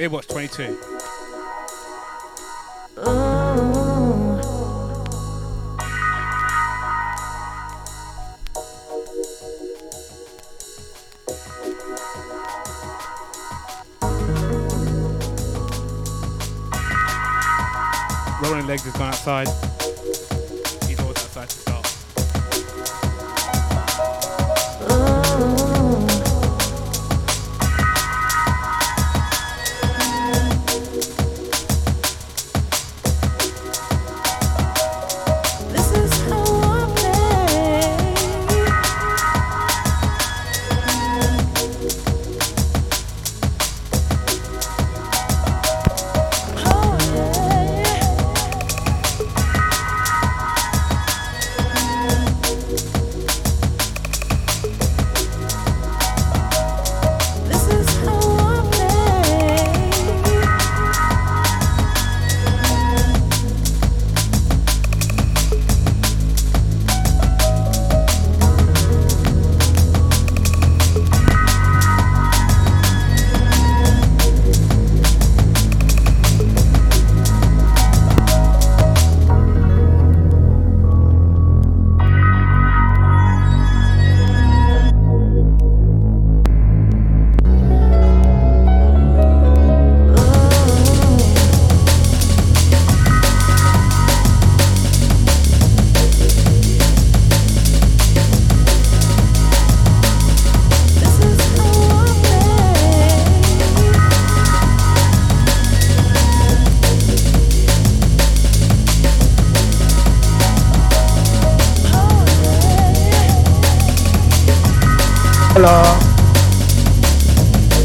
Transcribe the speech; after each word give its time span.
Beer 0.00 0.08
Watch 0.08 0.28
22. 0.28 0.62
Rolling 18.42 18.66
Legs 18.66 18.86
is 18.86 18.92
going 18.94 19.08
outside. 19.10 19.69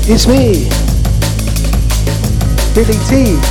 It's 0.07 0.27
me, 0.27 0.69
Billy 2.75 2.93
T. 3.09 3.44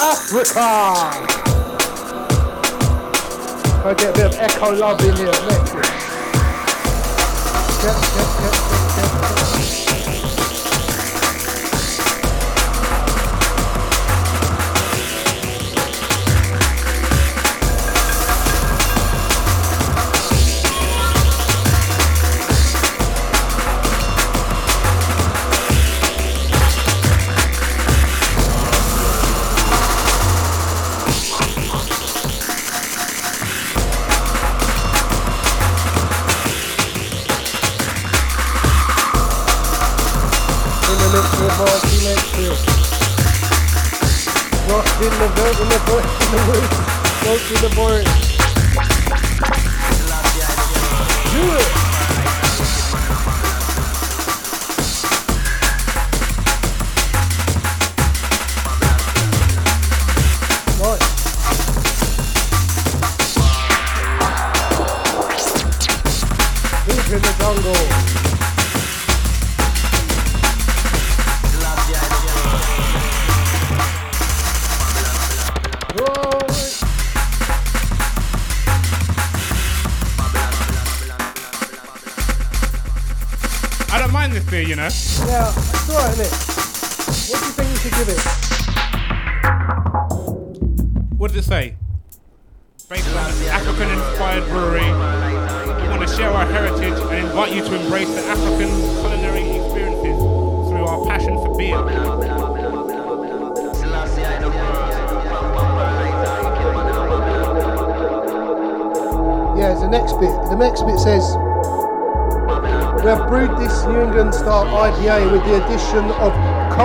Africa! 0.00 0.60
I 3.84 3.94
get 3.96 4.10
a 4.10 4.12
bit 4.12 4.26
of 4.26 4.34
echo 4.40 4.74
love 4.74 5.00
in 5.00 5.16
here. 5.16 5.26
Let's 5.26 5.72
get, 5.72 5.84
get, 7.82 7.96
get, 8.14 8.30
get, 8.40 8.96
get. 8.96 9.05
In 47.56 47.62
the 47.62 47.68
vote. 47.76 47.85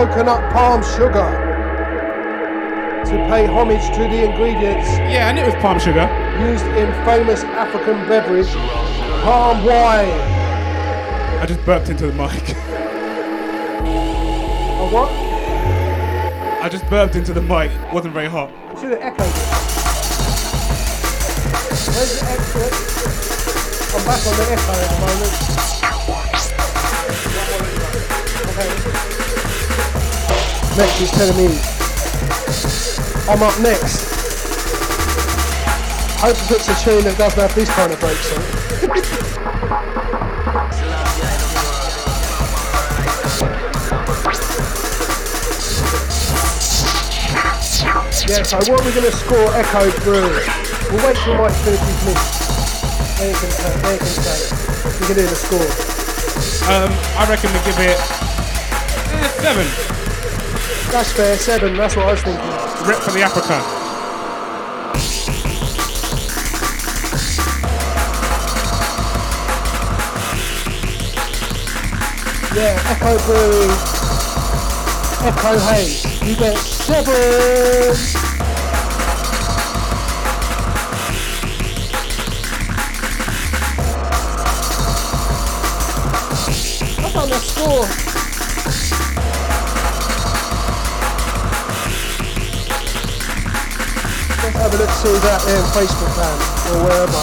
Coconut 0.07 0.51
palm 0.51 0.81
sugar 0.81 1.29
to 3.05 3.11
pay 3.29 3.45
homage 3.45 3.85
to 3.95 3.99
the 4.09 4.23
ingredients 4.29 4.89
Yeah, 4.97 5.29
and 5.29 5.37
it 5.37 5.45
was 5.45 5.53
palm 5.61 5.77
sugar. 5.77 6.09
used 6.39 6.65
in 6.65 6.91
famous 7.05 7.43
African 7.43 7.97
beverage, 8.07 8.47
palm 9.23 9.63
wine. 9.63 10.09
I 11.39 11.45
just 11.47 11.63
burped 11.65 11.89
into 11.89 12.07
the 12.07 12.13
mic. 12.13 12.55
Oh, 14.83 14.89
what? 14.91 15.11
I 16.63 16.67
just 16.67 16.89
burped 16.89 17.15
into 17.15 17.33
the 17.33 17.41
mic. 17.41 17.69
wasn't 17.93 18.15
very 18.15 18.27
hot. 18.27 18.49
Should 18.79 18.89
have 18.89 18.99
echoed. 18.99 19.27
Where's 21.93 22.19
the 22.19 22.25
echo? 22.25 22.63
I'm 23.95 24.05
back 24.07 24.25
on 24.25 24.33
the 24.37 24.45
echo 24.49 24.71
at 24.71 24.89
the 24.89 25.05
moment. 25.05 25.80
Next 30.77 31.01
is 31.01 31.11
telling 31.11 31.35
me 31.35 31.47
I'm 33.27 33.43
up 33.43 33.59
next. 33.59 34.11
Hope 36.19 36.37
he 36.37 36.47
puts 36.47 36.69
a 36.69 36.75
tune 36.83 37.03
that 37.03 37.17
doesn't 37.17 37.39
have 37.39 37.55
this 37.55 37.69
kind 37.75 37.91
of 37.91 37.99
breaks 37.99 38.31
on. 38.31 38.41
Yeah, 48.29 48.43
so 48.43 48.57
what 48.57 48.69
are 48.69 48.85
we're 48.85 48.95
going 48.95 49.11
to 49.11 49.11
score 49.11 49.51
Eko 49.51 49.91
Brewery. 50.03 50.45
We'll 50.91 51.03
wait 51.05 51.17
till 51.17 51.35
Mike 51.35 51.51
his 51.67 51.83
mix. 52.07 52.21
Then 53.19 53.27
he 53.27 53.35
can 53.39 53.51
say, 53.51 53.75
then 53.81 53.99
he 53.99 54.13
can. 54.23 54.39
We 54.99 55.05
can 55.07 55.15
do 55.15 55.27
the 55.27 55.35
score. 55.35 55.67
Um, 56.71 56.91
I 57.17 57.27
reckon 57.29 57.51
we 57.51 57.59
give 57.65 57.79
it 57.79 57.99
eh, 59.11 59.27
seven. 59.41 59.91
That's 60.91 61.13
fair, 61.13 61.37
seven, 61.37 61.77
that's 61.77 61.95
what 61.95 62.05
I 62.05 62.11
was 62.11 62.21
thinking. 62.21 62.45
Rip 62.85 62.99
for 62.99 63.11
the 63.11 63.21
Africa. 63.21 63.61
Yeah, 72.53 72.77
Eko 72.91 73.17
Brewery, 73.25 73.71
Echo 75.29 75.57
Haze. 75.59 76.03
You 76.27 76.35
get 76.35 76.57
seven. 76.57 77.95
The 87.21 87.37
score. 87.37 88.10
See 95.01 95.17
that 95.17 95.41
in 95.49 95.63
Facebook 95.73 96.13
land 96.15 96.41
or 96.69 96.77
wherever. 96.85 97.21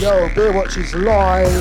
Yo, 0.00 0.28
Beer 0.34 0.52
Watch 0.52 0.76
is 0.76 0.92
live. 0.92 1.54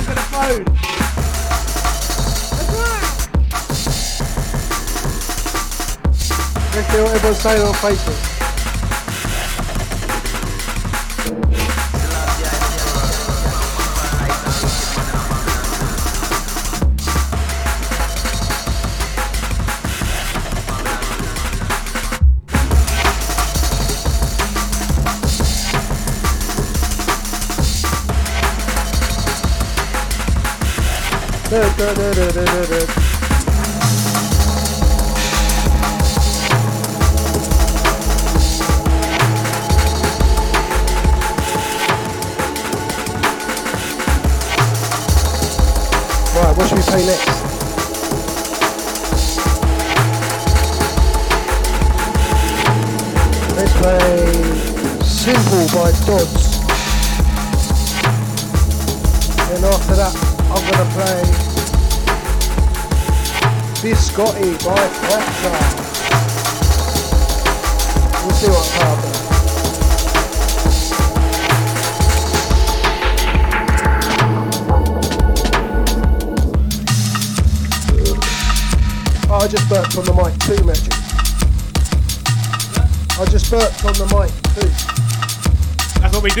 Look 0.00 0.18
at 0.18 0.26
phone. 0.26 0.64
Let's 6.74 6.88
see 6.88 7.00
what 7.00 7.10
everyone's 7.14 7.38
saying 7.38 7.62
on 7.62 7.74
Facebook. 7.74 8.39
Da, 31.80 31.94
da, 31.94 32.10
da, 32.12 32.44
da, 32.44 32.66
da. 32.66 32.99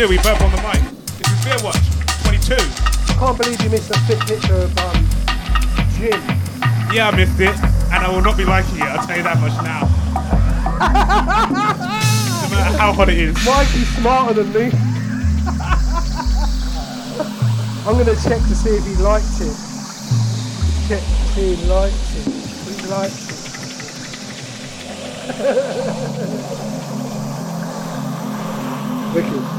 Do. 0.00 0.08
We 0.08 0.16
burp 0.18 0.40
on 0.40 0.50
the 0.50 0.56
mic. 0.62 0.80
This 1.18 1.28
is 1.28 1.44
Beer 1.44 1.58
Watch 1.62 1.76
22. 2.24 2.56
I 2.56 2.58
can't 3.20 3.36
believe 3.36 3.60
you 3.60 3.68
missed 3.68 3.90
a 3.90 3.98
fit 4.08 4.18
picture 4.20 4.54
of 4.54 4.78
um, 4.78 4.96
Jim. 5.92 6.18
Yeah, 6.90 7.10
I 7.12 7.14
missed 7.14 7.38
it, 7.38 7.54
and 7.92 8.02
I 8.02 8.08
will 8.08 8.22
not 8.22 8.38
be 8.38 8.46
liking 8.46 8.76
it. 8.76 8.84
I'll 8.84 9.06
tell 9.06 9.18
you 9.18 9.22
that 9.24 9.38
much 9.40 9.52
now. 9.62 9.84
no 12.40 12.48
matter 12.48 12.78
how 12.78 12.94
hot 12.94 13.10
it 13.10 13.18
is. 13.18 13.34
Mikey's 13.44 13.88
smarter 13.96 14.42
than 14.42 14.50
me. 14.54 14.70
I'm 17.84 17.98
gonna 17.98 18.16
check 18.16 18.40
to 18.40 18.54
see 18.56 18.70
if 18.70 18.86
he 18.86 18.94
liked 19.02 19.38
it. 19.42 19.54
Check 20.88 21.02
to 21.04 21.24
see 21.34 21.52
if 21.52 21.58
he 21.58 21.66
liked 21.66 22.16
it. 22.16 22.24
He 22.80 22.86
liked 22.88 23.20
it. 29.10 29.10
Wicked. 29.14 29.49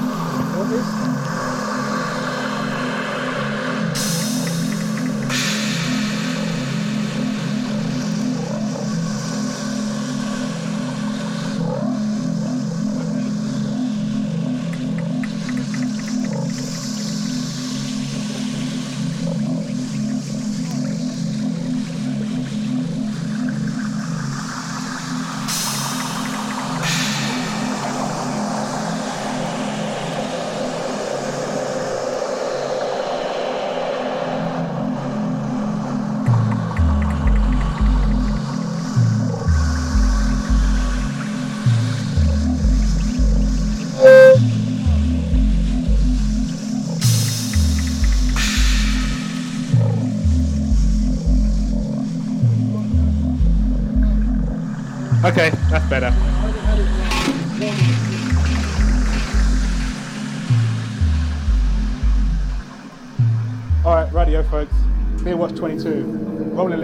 What 0.61 0.69
is? 0.73 1.20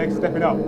Rolling 0.09 0.39
legs, 0.39 0.66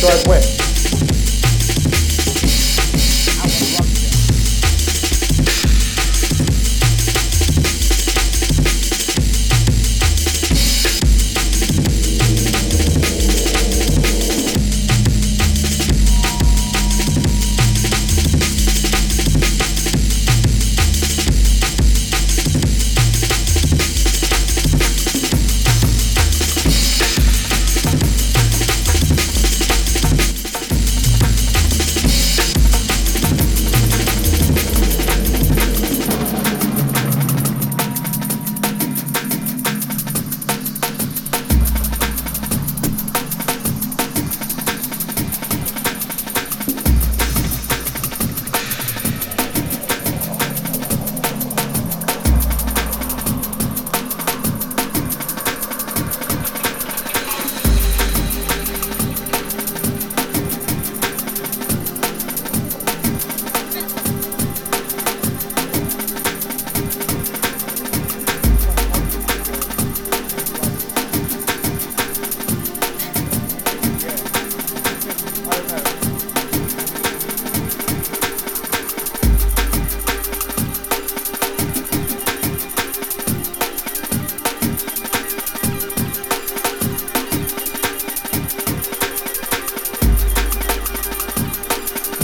This 0.00 0.28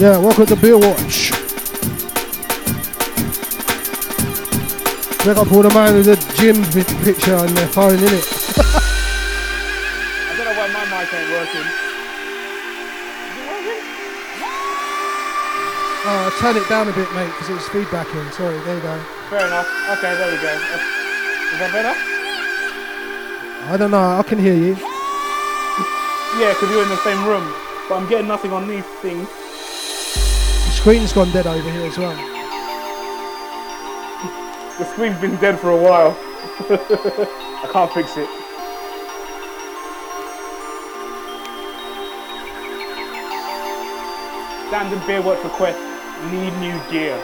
Yeah, 0.04 0.18
welcome 0.18 0.44
to 0.44 0.56
Beer 0.56 0.76
Watch. 0.76 1.32
Big 5.24 5.32
up 5.32 5.48
all 5.48 5.64
the 5.64 5.72
man 5.72 5.96
with 5.96 6.04
the 6.04 6.20
gym 6.36 6.60
pi- 6.60 6.84
picture 7.00 7.32
on 7.32 7.48
their 7.54 7.66
phone, 7.68 7.96
innit? 7.96 8.20
I 10.28 10.36
don't 10.36 10.44
know 10.44 10.60
why 10.60 10.68
my 10.76 10.84
mic 10.92 11.08
ain't 11.08 11.24
working. 11.32 11.64
Is 11.64 13.32
it 13.32 13.48
working? 13.48 13.80
Oh, 16.04 16.36
turn 16.36 16.60
it 16.60 16.68
down 16.68 16.84
a 16.84 16.92
bit, 16.92 17.08
mate, 17.16 17.32
because 17.40 17.56
it's 17.56 17.64
feedbacking. 17.72 18.30
Sorry, 18.36 18.60
there 18.60 18.76
you 18.76 18.82
go. 18.84 19.00
Fair 19.32 19.46
enough. 19.46 19.64
Okay, 19.88 20.12
there 20.20 20.28
we 20.28 20.36
go. 20.36 20.52
Is 20.52 21.58
that 21.64 21.72
better? 21.72 21.96
I 23.72 23.76
don't 23.78 23.90
know, 23.90 24.20
I 24.20 24.22
can 24.22 24.38
hear 24.38 24.52
you. 24.52 24.76
Yeah, 26.36 26.52
because 26.52 26.68
you're 26.68 26.82
in 26.82 26.90
the 26.90 27.00
same 27.00 27.24
room. 27.24 27.54
But 27.88 27.96
I'm 27.96 28.06
getting 28.06 28.28
nothing 28.28 28.52
on 28.52 28.68
these 28.68 28.84
things. 29.00 29.26
Screen's 30.84 31.14
gone 31.14 31.32
dead 31.32 31.46
over 31.46 31.70
here 31.70 31.86
as 31.86 31.96
well. 31.96 32.14
The 34.78 34.84
screen's 34.84 35.18
been 35.18 35.36
dead 35.36 35.58
for 35.58 35.70
a 35.70 35.76
while. 35.78 36.10
I 36.68 37.70
can't 37.72 37.90
fix 37.94 38.18
it. 38.18 38.28
Standard 44.68 45.06
beer 45.06 45.22
watch 45.22 45.42
request. 45.42 45.80
Need 46.30 46.52
new 46.60 46.78
gear. 46.92 47.16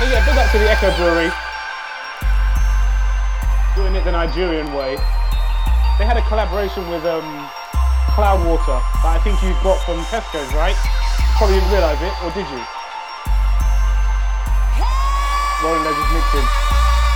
So 0.00 0.04
yeah, 0.10 0.26
big 0.26 0.36
up 0.36 0.50
to 0.50 0.58
the 0.58 0.66
Eko 0.66 0.96
Brewery. 0.96 1.30
Doing 3.76 3.94
it 3.94 4.04
the 4.04 4.10
Nigerian 4.10 4.74
way. 4.74 4.98
They 6.32 6.38
had 6.38 6.46
a 6.46 6.48
collaboration 6.48 6.88
with 6.88 7.04
um, 7.04 7.48
Cloudwater 8.16 8.80
that 9.04 9.04
I 9.04 9.20
think 9.22 9.42
you 9.42 9.52
got 9.62 9.76
from 9.84 10.00
Tesco's, 10.08 10.48
right? 10.54 10.76
Probably 11.36 11.56
didn't 11.56 11.70
realise 11.70 12.00
it, 12.00 12.14
or 12.24 12.32
did 12.32 12.48
you? 12.48 12.62
Rolling 15.60 15.84
Legs 15.84 16.00
is 16.00 16.08
mixing. 16.16 16.48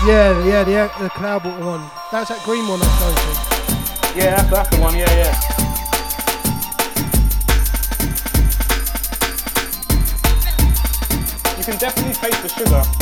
Yeah, 0.05 0.45
yeah, 0.45 0.65
the, 0.65 0.93
the 1.01 1.09
Cloudwater 1.09 1.65
one. 1.65 1.91
That's 2.13 2.29
that 2.29 2.45
green 2.45 2.69
one 2.69 2.81
I 2.83 2.85
going 3.01 3.17
to. 3.17 4.21
Yeah, 4.21 4.37
that's, 4.37 4.51
that's 4.51 4.77
the 4.77 4.83
one. 4.83 4.95
Yeah, 4.95 5.09
yeah. 5.09 5.33
You 11.57 11.65
can 11.65 11.79
definitely 11.79 12.13
taste 12.13 12.43
the 12.43 12.49
sugar. 12.51 12.96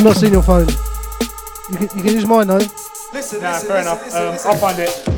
I've 0.00 0.06
not, 0.06 0.16
seen 0.16 0.32
your 0.32 0.42
phone. 0.42 0.66
You 1.68 1.76
can, 1.76 1.98
you 1.98 2.02
can 2.02 2.14
use 2.14 2.24
mine 2.26 2.46
though. 2.46 2.56
Nah, 2.56 3.58
fair 3.58 3.82
enough. 3.82 4.14
Um, 4.14 4.38
I'll 4.46 4.56
find 4.56 4.78
it. 4.78 5.09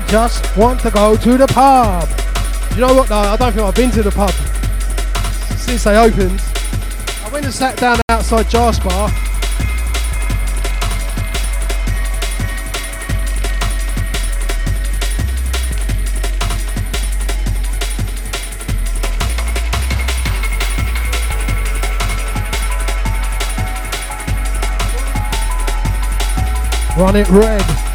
I 0.00 0.06
just 0.06 0.56
want 0.56 0.80
to 0.80 0.90
go 0.90 1.14
to 1.14 1.36
the 1.36 1.46
pub. 1.46 2.08
You 2.74 2.80
know 2.80 2.94
what 2.94 3.08
though? 3.08 3.16
I 3.16 3.36
don't 3.36 3.52
think 3.52 3.66
I've 3.66 3.74
been 3.74 3.90
to 3.90 4.02
the 4.02 4.10
pub 4.10 4.30
since 5.58 5.84
they 5.84 5.94
opened. 5.94 6.40
I 7.22 7.28
went 7.30 7.44
and 7.44 7.52
sat 7.52 7.76
down 7.76 8.00
outside 8.08 8.48
Jar 8.48 8.72
Bar. 8.82 9.10
Run 26.96 27.16
it 27.16 27.28
red. 27.28 27.89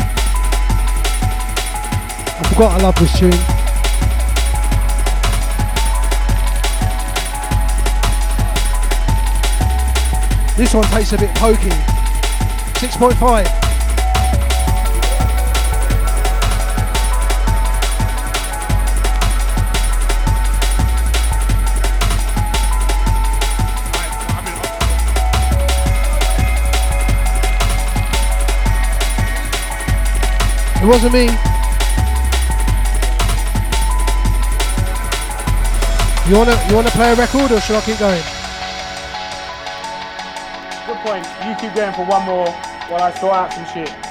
Forgot 2.55 2.79
I 2.79 2.83
love 2.83 2.95
this 2.95 3.19
tune. 3.19 3.31
This 10.55 10.73
one 10.73 10.85
tastes 10.85 11.11
a 11.11 11.17
bit 11.17 11.35
pokey. 11.35 11.69
6.5. 12.79 13.45
It 30.81 30.87
wasn't 30.87 31.13
me. 31.13 31.54
You 36.27 36.35
wanna 36.35 36.57
you 36.67 36.75
wanna 36.75 36.89
play 36.89 37.11
a 37.11 37.15
record 37.15 37.51
or 37.51 37.61
should 37.61 37.75
I 37.75 37.81
keep 37.81 37.99
going? 37.99 38.23
Good 40.87 40.97
point. 41.05 41.23
You 41.45 41.53
keep 41.61 41.75
going 41.75 41.93
for 41.93 42.03
one 42.03 42.25
more 42.25 42.49
while 42.89 43.03
I 43.03 43.11
sort 43.19 43.33
out 43.35 43.53
some 43.53 43.65
shit. 43.67 44.04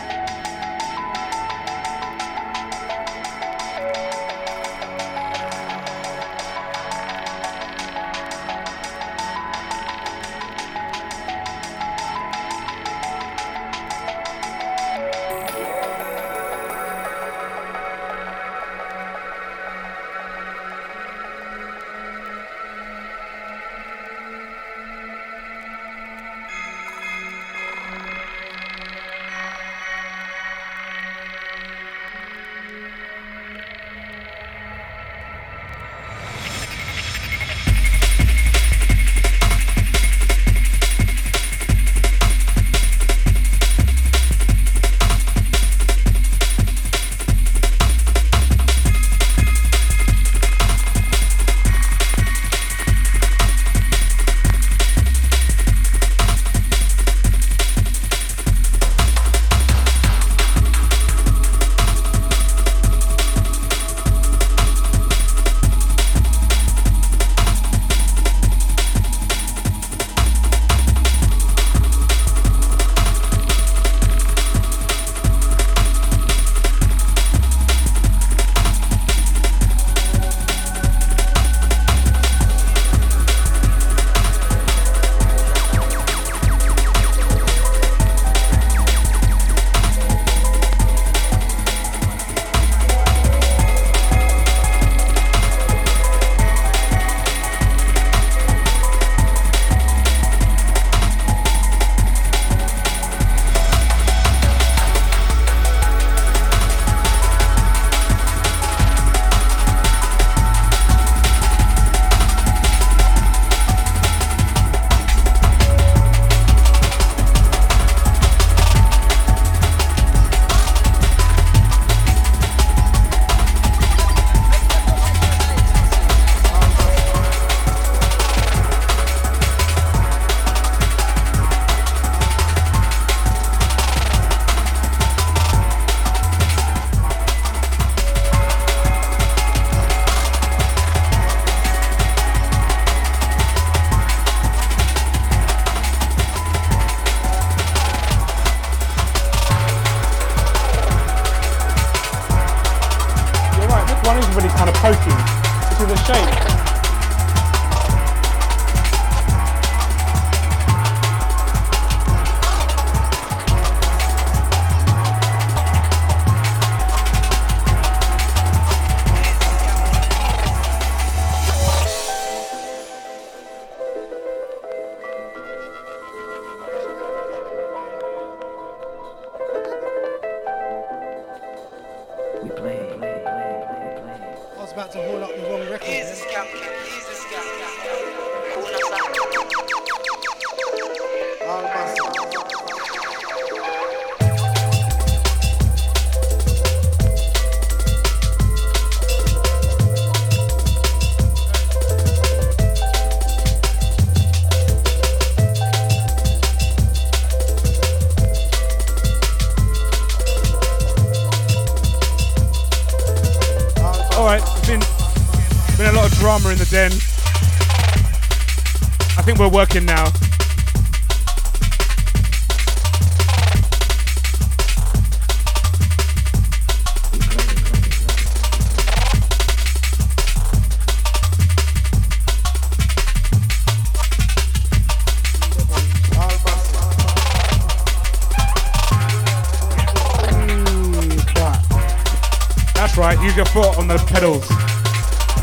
Use 243.35 243.39
your 243.39 243.64
foot 243.64 243.78
on 243.78 243.89
the 243.89 243.97
pedals. 243.97 244.49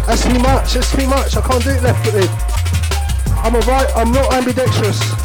That's 0.07 0.23
too 0.23 0.39
much. 0.39 0.75
That's 0.75 0.95
too 0.95 1.07
much. 1.07 1.35
I 1.35 1.41
can't 1.41 1.61
do 1.61 1.71
it 1.71 1.83
left 1.83 2.05
footed. 2.05 2.29
I'm 3.43 3.53
a 3.53 3.59
right. 3.67 3.87
I'm 3.97 4.13
not 4.13 4.31
ambidextrous. 4.31 5.20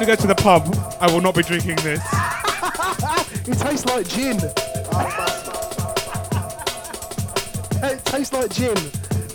They 0.00 0.06
to 0.06 0.16
go 0.16 0.22
to 0.22 0.26
the 0.26 0.34
pub, 0.34 0.74
I 1.00 1.12
will 1.12 1.20
not 1.20 1.34
be 1.34 1.42
drinking 1.42 1.76
this. 1.76 2.00
It 3.46 3.58
tastes 3.58 3.86
like 3.86 4.06
gin. 4.06 4.36
it 7.82 8.04
tastes 8.04 8.32
like 8.32 8.50
gin. 8.52 8.76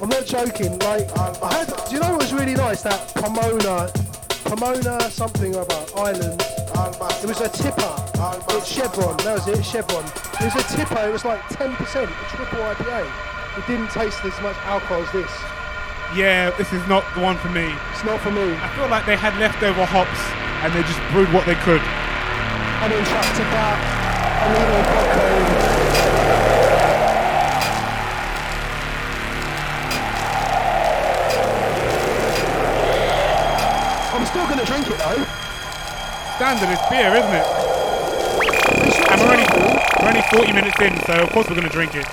I'm 0.02 0.08
not 0.10 0.26
joking. 0.26 0.78
Like, 0.80 1.10
I 1.18 1.54
had, 1.54 1.68
do 1.90 1.96
you 1.96 2.00
know 2.00 2.12
what 2.12 2.22
was 2.22 2.34
really 2.34 2.54
nice? 2.54 2.82
That 2.84 3.14
Pomona, 3.16 3.90
Pomona 4.46 5.02
something 5.10 5.56
or 5.56 5.62
other 5.62 5.86
island. 5.98 6.42
It 7.22 7.28
was 7.28 7.42
a 7.42 7.50
tipper. 7.50 7.96
It's 8.56 8.68
Chevron. 8.72 9.18
That 9.18 9.34
was 9.34 9.48
it. 9.48 9.66
Chevron. 9.66 10.06
It 10.06 10.54
was 10.54 10.56
a 10.56 10.78
tipper. 10.78 11.08
It 11.08 11.12
was 11.12 11.26
like 11.26 11.42
10%, 11.50 11.74
a 11.74 12.36
triple 12.36 12.60
IPA. 12.60 13.12
It 13.58 13.68
didn't 13.68 13.90
taste 13.90 14.24
as 14.24 14.40
much 14.42 14.56
alcohol 14.64 15.02
as 15.02 15.12
this. 15.12 15.32
Yeah, 16.16 16.52
this 16.52 16.72
is 16.72 16.88
not 16.88 17.04
the 17.16 17.22
one 17.22 17.38
for 17.38 17.50
me. 17.50 17.74
It's 17.92 18.06
not 18.06 18.22
for 18.22 18.32
me. 18.32 18.54
I 18.56 18.72
feel 18.76 18.88
like 18.88 19.06
they 19.06 19.18
had 19.18 19.38
leftover 19.40 19.84
hops 19.84 20.35
and 20.66 20.74
they 20.74 20.82
just 20.82 21.00
brewed 21.12 21.32
what 21.32 21.46
they 21.46 21.54
could. 21.62 21.78
And 21.78 22.92
then 22.92 23.06
chucked 23.06 23.38
about 23.38 23.78
a 23.78 24.50
little 24.50 24.82
vodka 24.90 25.22
in. 25.30 25.46
I'm 34.10 34.26
still 34.26 34.48
gonna 34.50 34.66
drink 34.66 34.90
it 34.90 34.98
though. 34.98 35.22
Standard 36.38 36.74
is 36.74 36.82
beer, 36.90 37.14
isn't 37.14 37.36
it? 37.36 37.46
And 39.12 39.22
we're 39.22 39.38
only, 39.38 39.46
we're 40.02 40.10
only 40.10 40.24
40 40.34 40.52
minutes 40.52 40.82
in, 40.82 40.98
so 41.06 41.14
of 41.14 41.30
course 41.30 41.48
we're 41.48 41.56
going 41.56 41.68
to 41.68 41.74
drink 41.74 41.96
it. 41.96 42.06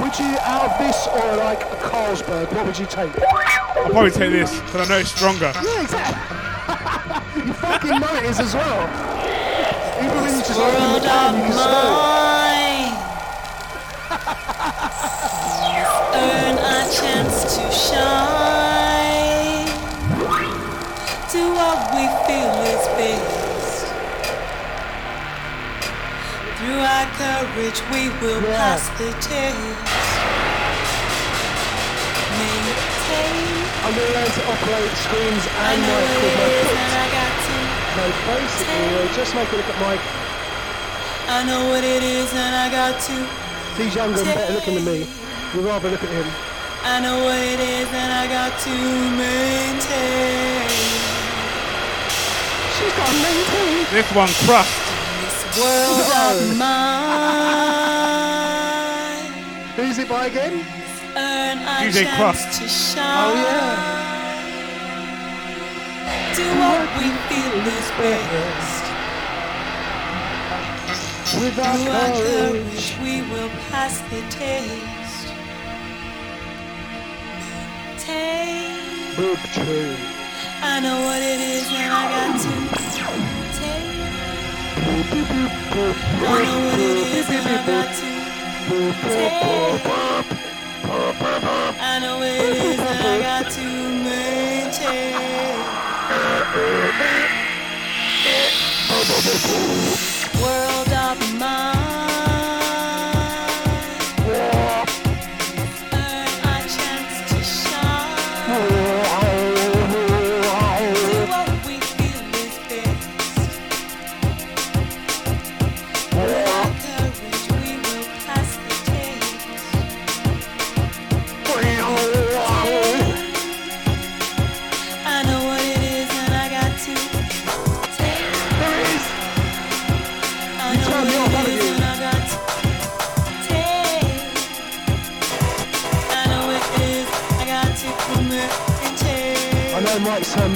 Would 0.00 0.18
you, 0.18 0.36
out 0.40 0.64
of 0.64 0.78
this 0.78 1.06
or 1.08 1.36
like 1.36 1.60
a 1.62 1.76
Carlsberg, 1.76 2.52
what 2.54 2.66
would 2.66 2.78
you 2.78 2.86
take? 2.86 3.12
I'll 3.22 3.90
probably 3.90 4.10
take 4.10 4.32
this 4.32 4.60
because 4.60 4.88
I 4.88 4.92
know 4.92 4.98
it's 4.98 5.10
stronger. 5.10 5.52
Yeah, 5.62 5.82
exactly. 5.82 6.27
Fucking 7.68 8.00
know 8.00 8.14
it 8.16 8.24
is 8.24 8.40
as 8.40 8.54
well. 8.54 8.82
Even 10.00 10.16
when 10.22 10.32
you 10.36 10.42
just 10.42 10.58
open 10.58 10.92
the 10.96 11.00
can, 11.00 11.36
you 11.36 11.42
can 11.44 11.52
smell 11.52 11.68
it. 11.68 11.92
mine. 11.92 12.94
Earn 16.18 16.56
a 16.58 16.78
chance 16.98 17.36
to 17.56 17.64
shine. 17.70 19.66
Do 21.32 21.42
what 21.58 21.78
we 21.94 22.04
feel 22.26 22.54
is 22.72 22.84
best. 22.96 23.84
Through 26.58 26.80
our 26.94 27.06
courage, 27.20 27.80
we 27.92 28.02
will 28.20 28.42
Yeah. 28.42 28.56
pass 28.58 28.84
the 28.98 29.10
test. 29.28 29.76
Maintain. 32.38 33.58
I'm 33.84 33.92
gonna 33.94 34.14
learn 34.16 34.30
to 34.38 34.42
operate 34.52 34.94
screens 35.04 35.44
and 35.66 35.78
what 35.86 36.02
with 36.02 36.24
it 36.24 36.36
my 36.38 36.48
foot. 36.64 37.17
And 37.98 38.14
I 38.14 38.30
got 38.30 38.30
to. 38.30 38.30
No, 38.30 38.38
basically, 38.38 38.86
we'll 38.94 39.14
just 39.14 39.34
make 39.34 39.48
it 39.52 39.56
look 39.56 39.68
at 39.68 39.78
Mike. 39.82 40.04
I 41.28 41.44
know 41.44 41.68
what 41.68 41.84
it 41.84 42.02
is, 42.02 42.32
and 42.32 42.54
I 42.54 42.70
got 42.70 43.00
to. 43.10 43.16
He's 43.82 43.94
younger 43.94 44.20
and 44.20 44.26
better 44.34 44.54
looking 44.54 44.74
than 44.76 44.84
me. 44.84 45.06
We'd 45.54 45.64
rather 45.64 45.90
look 45.90 46.02
at 46.02 46.08
him. 46.10 46.26
I 46.84 47.00
know 47.00 47.24
what 47.24 47.38
it 47.38 47.60
is, 47.60 47.88
and 47.92 48.12
I 48.12 48.26
got 48.28 48.58
to 48.64 48.70
maintain. 49.18 50.68
She's 52.78 52.94
got 52.94 53.08
a 53.08 53.16
maintain. 53.18 53.86
This 53.92 54.08
one 54.14 54.30
crust. 54.46 54.72
This 55.22 55.58
world 55.58 56.00
of 56.00 56.56
mine. 56.56 56.78
Who's 59.76 59.98
it 59.98 60.08
by 60.08 60.26
again? 60.26 60.64
Earn 61.16 61.58
a 61.58 61.82
DJ 61.82 62.04
chance 62.04 62.16
Crust. 62.16 62.60
to 62.60 62.68
shine. 62.68 63.04
Oh, 63.04 63.34
yeah. 63.34 63.97
Do 66.38 66.44
what 66.44 66.86
we 66.98 67.10
feel 67.26 67.66
is 67.66 67.88
best. 67.98 68.84
With 71.34 71.58
our 71.58 71.78
courage. 72.14 72.86
we 73.02 73.14
will 73.22 73.50
pass 73.68 73.98
the 74.08 74.20
test. 74.30 75.26
Big 79.16 79.38
tree. 79.50 79.96
I 80.62 80.78
know 80.78 80.98
what 81.06 81.20
it 81.20 81.40
is, 81.40 81.66
and 81.72 81.92
I 81.92 82.06
got 82.14 82.38
to 82.38 82.52
take. 83.58 83.98
I 86.22 86.38
know 86.44 86.58
what 86.66 86.78
it 86.78 86.98
is, 87.18 87.28
and 87.30 87.46
I 87.48 87.66
got 87.66 87.88
to 87.98 88.10
take. 89.10 89.42
I 91.80 91.98
know 91.98 92.14
what 92.18 92.30
it 92.30 92.56
is, 92.62 92.78
and 92.78 93.02
I 93.08 93.18
got 93.26 93.50
to 93.50 93.66
maintain. 94.06 95.47
World 100.40 100.92
of 100.92 101.38
mine. 101.38 101.77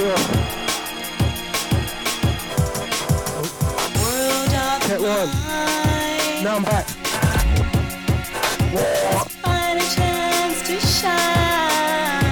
Mike's 0.02 0.08
turned 0.08 0.08
me 0.08 0.10
off. 0.10 0.30
World 4.02 4.54
of 4.54 4.82
Hit 4.86 5.00
one. 5.00 5.30
Now 6.42 6.56
I'm 6.56 6.64
back. 6.64 6.86
Find 9.42 9.78
a 9.78 9.82
chance 9.94 10.62
to 10.66 10.80
shine. 10.80 12.24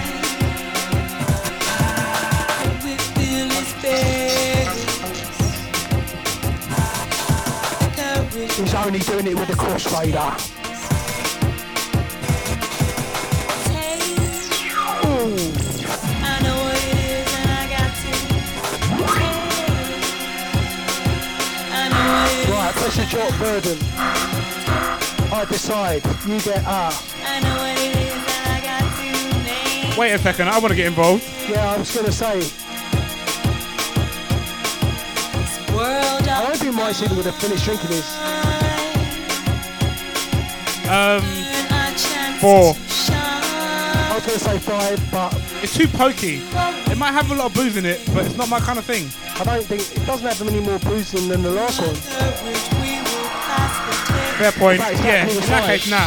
We 2.84 2.92
feel 3.14 3.50
is 3.50 3.72
best. 3.82 4.78
He's 8.58 8.74
only 8.74 8.98
doing 9.00 9.26
it 9.26 9.34
with 9.34 9.48
the 9.48 9.54
crossfader. 9.54 10.49
Right, 23.12 23.28
drop 23.28 23.40
Verdant. 23.40 23.82
I 25.32 25.44
decide. 25.48 26.04
You 26.28 26.38
get 26.40 26.62
ah. 26.64 26.94
I 27.24 27.40
know 27.40 27.56
what 27.56 27.76
it 27.76 27.96
is, 27.96 28.14
and 28.14 28.46
I 28.46 28.60
got 28.62 28.86
to 28.86 29.88
name. 29.88 29.98
Wait 29.98 30.12
a 30.12 30.18
second, 30.18 30.48
I 30.48 30.58
want 30.58 30.68
to 30.68 30.76
get 30.76 30.86
involved. 30.86 31.24
Yeah, 31.48 31.72
I 31.74 31.78
was 31.78 31.90
gonna 31.92 32.12
say. 32.12 32.38
World 35.74 36.28
I 36.28 36.44
of 36.44 36.56
hope 36.56 36.62
you 36.62 36.72
might 36.72 36.92
see 36.92 37.12
would 37.16 37.26
have 37.26 37.34
finished 37.34 37.64
drinking 37.64 37.90
this. 37.90 38.16
Um, 40.86 41.22
Four. 42.38 42.74
I 43.10 44.12
was 44.14 44.24
gonna 44.24 44.38
say 44.38 44.58
five, 44.60 45.10
but 45.10 45.34
it's 45.64 45.76
too 45.76 45.88
pokey. 45.88 46.42
It 46.90 46.96
might 46.96 47.10
have 47.10 47.28
a 47.32 47.34
lot 47.34 47.46
of 47.46 47.54
booze 47.54 47.76
in 47.76 47.86
it, 47.86 48.08
but 48.14 48.24
it's 48.26 48.36
not 48.36 48.48
my 48.48 48.60
kind 48.60 48.78
of 48.78 48.84
thing. 48.84 49.10
I 49.40 49.44
don't 49.44 49.64
think 49.64 49.80
it 49.96 50.06
doesn't 50.06 50.26
have 50.26 50.46
any 50.46 50.60
more 50.60 50.78
booze 50.78 51.14
in 51.14 51.28
than 51.28 51.42
the 51.42 51.50
last 51.50 51.80
one. 51.80 52.89
Fair 54.40 54.52
point. 54.52 54.78
That 54.80 54.94
is 54.94 55.00
Yeah, 55.04 55.24
exactly 55.26 55.44
in 55.44 55.50
that 55.50 55.66
case, 55.68 55.90
nah. 55.90 56.06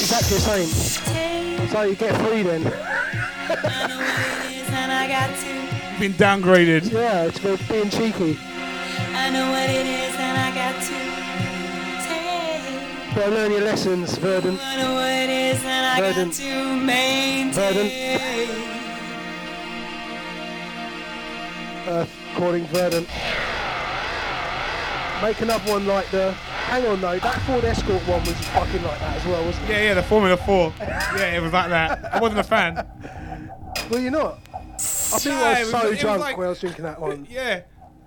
Exactly 0.00 0.36
the 0.38 0.64
same. 0.64 1.68
So 1.68 1.82
you 1.82 1.94
get 1.94 2.16
three 2.24 2.42
then. 2.42 2.62
I 2.64 2.70
know 3.86 3.98
what 4.00 4.48
it 4.48 4.56
is 4.56 4.68
and 4.70 4.90
I 4.90 5.06
got 5.06 5.28
to. 5.36 6.00
Been 6.00 6.14
downgraded. 6.14 6.90
Yeah, 6.90 7.24
it's 7.24 7.38
for 7.38 7.58
being 7.70 7.90
cheeky. 7.90 8.38
I 9.12 9.28
know 9.28 9.50
what 9.50 9.68
it 9.68 9.84
is 9.84 10.16
and 10.16 10.38
I 10.40 10.54
got 10.56 10.80
to. 10.88 10.96
Take. 12.08 13.14
But 13.14 13.28
learn 13.34 13.52
your 13.52 13.60
lessons, 13.60 14.16
Verdant. 14.16 14.58
I 14.58 14.76
know 14.76 14.94
what 14.94 15.10
it 15.10 15.28
is 15.28 15.62
and 15.62 15.86
I 15.86 16.00
Verdant. 16.00 16.32
got 16.32 16.42
to 16.44 16.76
maintain. 16.80 18.50
Earth 21.88 22.10
uh, 22.34 22.38
calling 22.38 22.64
Verdant. 22.68 23.06
Make 25.22 25.40
another 25.42 25.70
one 25.70 25.86
like 25.86 26.10
the. 26.10 26.34
Hang 26.66 26.84
on 26.86 27.00
though, 27.00 27.18
that 27.18 27.40
Ford 27.42 27.64
Escort 27.64 28.02
one 28.08 28.20
was 28.20 28.32
fucking 28.48 28.82
like 28.82 28.98
that 29.00 29.16
as 29.16 29.24
well, 29.26 29.44
wasn't 29.44 29.68
it? 29.68 29.72
Yeah, 29.72 29.82
yeah, 29.84 29.94
the 29.94 30.02
Formula 30.02 30.36
4. 30.36 30.72
Yeah, 30.80 31.36
it 31.36 31.40
was 31.42 31.52
like 31.52 31.68
that. 31.70 32.14
I 32.14 32.20
wasn't 32.20 32.40
a 32.40 32.44
fan. 32.44 32.74
Well, 33.90 34.00
you're 34.00 34.10
not. 34.10 34.38
I 34.52 35.18
think 35.18 35.36
No, 35.36 35.44
I 35.44 35.60
was 35.60 35.72
was- 35.72 35.82
so 35.82 35.90
was 35.90 35.98
drunk 36.00 36.20
like- 36.20 36.36
when 36.36 36.46
I 36.46 36.50
was 36.50 36.60
drinking 36.60 36.84
that 36.84 37.00
one. 37.00 37.26
Yeah. 37.30 37.60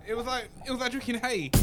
It 0.07 0.16
was 0.18 0.26
like 0.26 0.49
it 0.66 0.72
was 0.72 0.80
like 0.82 0.91
drinking 0.91 1.20
hay. 1.20 1.49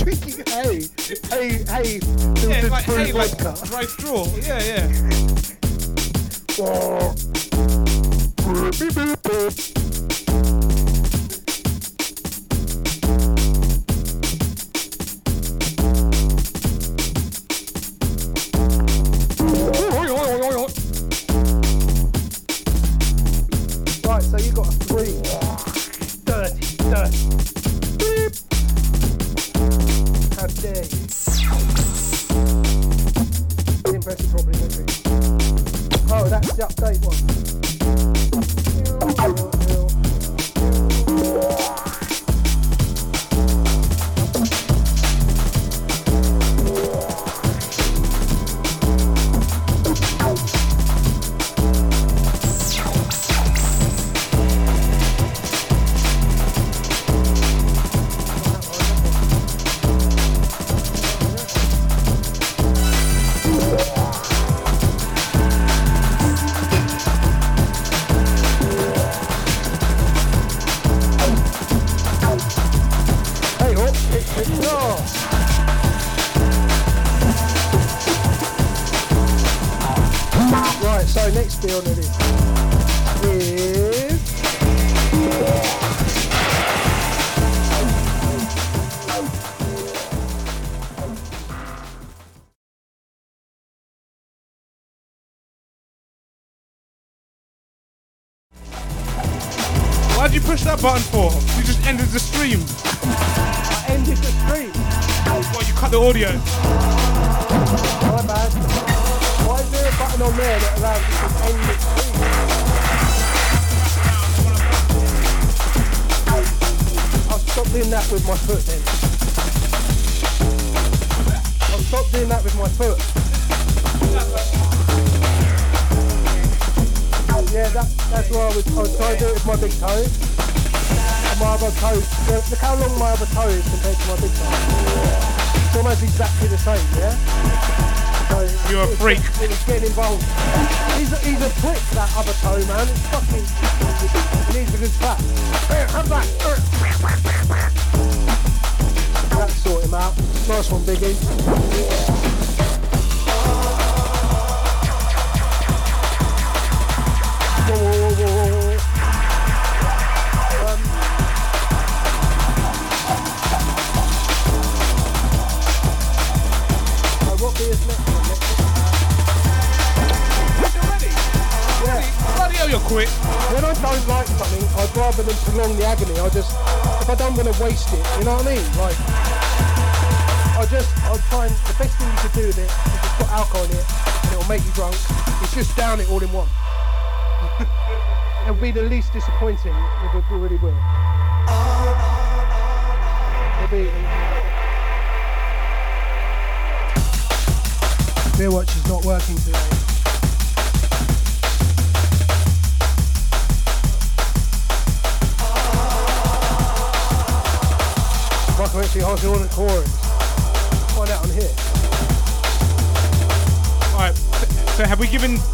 drinking 0.00 0.44
hay, 0.48 0.82
hay, 1.30 1.64
hay, 1.64 1.98
Yeah, 2.00 2.58
it's 2.58 2.70
like 2.70 2.84
hay, 2.84 3.12
like 3.12 3.30
vodka. 3.38 3.66
dry 3.66 3.84
straw. 3.84 4.26
Yeah, 4.36 4.60
yeah. 4.62 4.86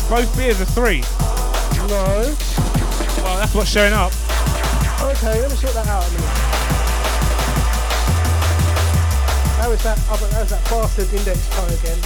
both 0.08 0.36
beers 0.36 0.60
are 0.60 0.64
three? 0.66 1.02
No. 1.88 2.34
Well, 3.22 3.36
that's 3.38 3.54
what's 3.54 3.70
showing 3.70 3.92
up. 3.92 4.12
Okay, 5.02 5.40
let 5.40 5.50
me 5.50 5.56
sort 5.56 5.74
that 5.74 5.86
out 5.86 6.06
a 6.06 6.10
minute. 6.10 6.56
How 9.58 9.70
is 9.72 9.82
that 9.82 9.98
how's 9.98 10.50
that 10.50 10.64
bastard 10.70 11.12
index 11.12 11.48
card 11.54 11.72
again? 11.72 11.98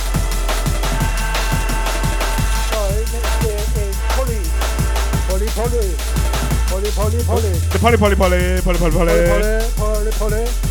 So, 2.70 2.80
next 3.12 3.42
year 3.44 3.60
is 3.84 3.96
Polly 4.16 4.40
Polly, 5.28 5.46
Polly. 5.54 5.94
Polly, 6.68 6.90
Polly, 6.90 7.24
Polly. 7.24 7.52
The 7.52 7.78
poly 7.80 7.96
poly 7.96 8.16
poly 8.16 8.60
poly 8.62 8.78
poly 8.78 8.90
Polly, 8.90 9.26
poly. 9.28 9.60
Polly, 9.76 10.10
Polly, 10.12 10.46
Polly. 10.46 10.69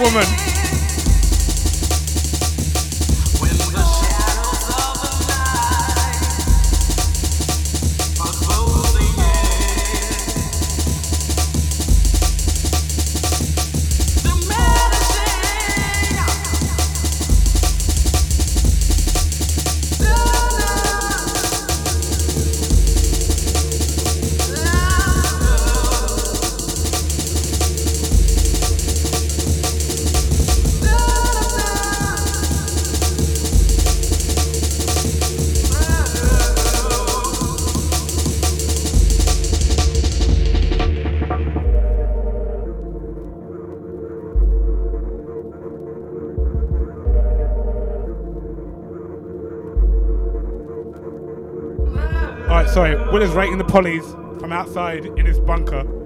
woman. 0.00 0.39
Is 53.20 53.32
writing 53.32 53.58
the 53.58 53.64
pollies 53.64 54.12
from 54.40 54.50
outside 54.50 55.04
in 55.04 55.26
his 55.26 55.38
bunker. 55.38 55.99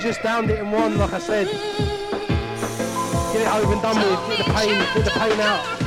guys 0.00 0.14
just 0.14 0.22
downed 0.22 0.50
it 0.50 0.58
in 0.58 0.70
one, 0.70 0.96
like 0.98 1.12
I 1.12 1.18
said. 1.18 1.46
Get 3.32 3.42
it 3.42 3.54
over 3.54 3.72
and 3.72 3.82
done 3.82 3.96
with. 3.96 4.38
Get 4.38 4.46
the 4.46 4.52
pain, 4.52 4.78
get 4.94 5.04
the 5.04 5.10
pain 5.10 5.40
out. 5.40 5.79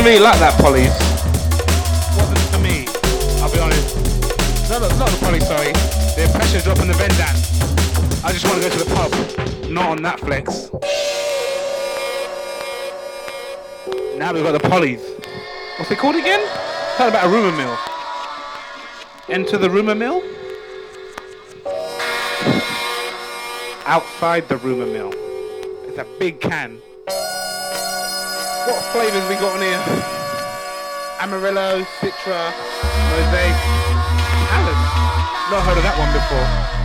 Didn't 0.00 0.12
really 0.14 0.24
like 0.24 0.38
that 0.40 0.58
Polly's. 0.58 0.96
Wasn't 2.16 2.38
for 2.48 2.58
me. 2.64 2.88
I'll 3.44 3.52
be 3.52 3.58
honest. 3.60 3.94
Not, 4.70 4.80
the- 4.80 4.96
not 4.96 5.10
the 5.10 5.18
Polly, 5.20 5.40
sorry. 5.40 5.72
The 6.16 6.26
pressure 6.32 6.62
drop 6.62 6.78
in 6.78 6.88
the 6.88 6.94
Verdant. 6.94 8.24
I 8.24 8.32
just 8.32 8.46
want 8.46 8.62
to 8.62 8.66
go 8.66 8.70
to 8.78 8.82
the 8.82 8.94
pub, 8.94 9.68
not 9.70 9.90
on 9.90 10.02
that 10.02 10.18
flex. 10.20 10.70
Now 14.16 14.32
we've 14.32 14.42
got 14.42 14.52
the 14.52 14.68
Polly's. 14.70 15.02
What's 15.76 15.90
it 15.90 15.98
called 15.98 16.16
again? 16.16 16.48
Talk 16.96 17.10
about 17.10 17.26
a 17.26 17.28
rumor 17.28 17.54
mill. 17.54 17.76
Enter 19.28 19.58
the 19.58 19.68
rumor 19.68 19.94
mill. 19.94 20.22
Outside 23.84 24.48
the 24.48 24.56
rumor 24.56 24.86
mill. 24.86 25.12
It's 25.84 25.98
a 25.98 26.06
big 26.18 26.40
can. 26.40 26.80
What 28.70 28.84
flavors 28.92 29.28
we 29.28 29.34
got 29.34 29.56
on 29.56 29.62
here? 29.62 29.82
Amarillo, 31.18 31.82
Citra, 31.98 32.54
Mosaic, 33.10 33.58
Alice. 34.54 34.86
Not 35.50 35.66
heard 35.66 35.76
of 35.76 35.82
that 35.82 35.98
one 35.98 36.12
before. 36.14 36.79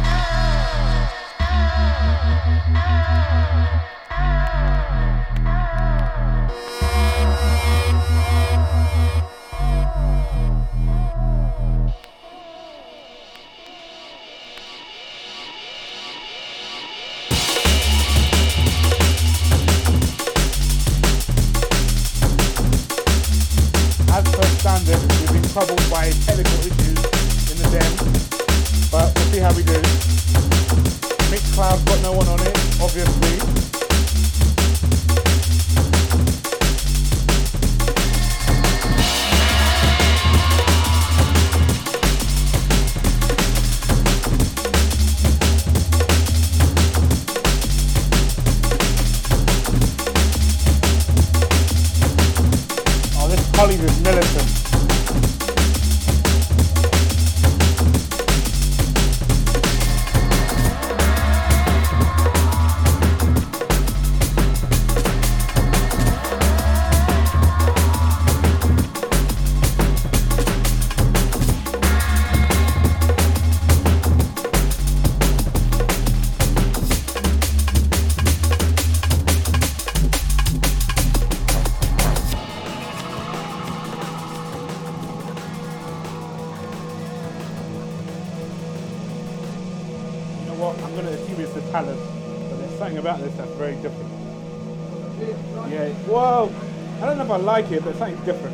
Like 97.56 97.72
it, 97.72 97.86
but 97.86 97.96
something's 97.96 98.26
different. 98.26 98.54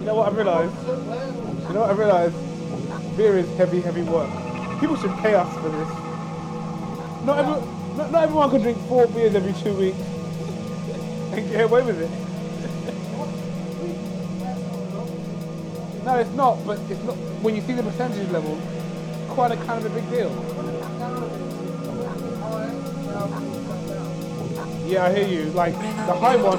You 0.00 0.06
know 0.06 0.16
what 0.16 0.26
I've 0.26 0.36
realised? 0.36 0.74
You 1.68 1.74
know 1.74 1.82
what 1.82 1.90
I've 1.90 1.98
realised? 1.98 2.36
Beer 3.16 3.38
is 3.38 3.48
heavy, 3.56 3.80
heavy 3.80 4.02
work. 4.02 4.28
People 4.80 4.96
should 4.96 5.14
pay 5.18 5.34
us 5.36 5.48
for 5.62 5.68
this. 5.68 5.88
Not, 7.24 7.38
every, 7.38 7.54
not, 7.96 8.10
not 8.10 8.22
everyone 8.24 8.50
can 8.50 8.62
drink 8.62 8.78
four 8.88 9.06
beers 9.06 9.36
every 9.36 9.52
two 9.62 9.74
weeks 9.74 9.96
and 11.34 11.50
get 11.52 11.60
away 11.60 11.82
with 11.84 12.00
it. 12.00 12.10
No, 16.04 16.18
it's 16.18 16.30
not, 16.30 16.66
but 16.66 16.80
it's 16.90 17.04
not. 17.04 17.14
When 17.46 17.54
you 17.54 17.62
see 17.62 17.74
the 17.74 17.84
percentage 17.84 18.28
level, 18.30 18.58
quite 19.28 19.52
a 19.52 19.56
kind 19.56 19.86
of 19.86 19.86
a 19.86 20.00
big 20.00 20.10
deal. 20.10 20.32
Yeah, 24.84 25.04
I 25.04 25.14
hear 25.14 25.28
you. 25.28 25.44
Like 25.52 25.74
the 25.74 26.14
high 26.14 26.34
one. 26.34 26.58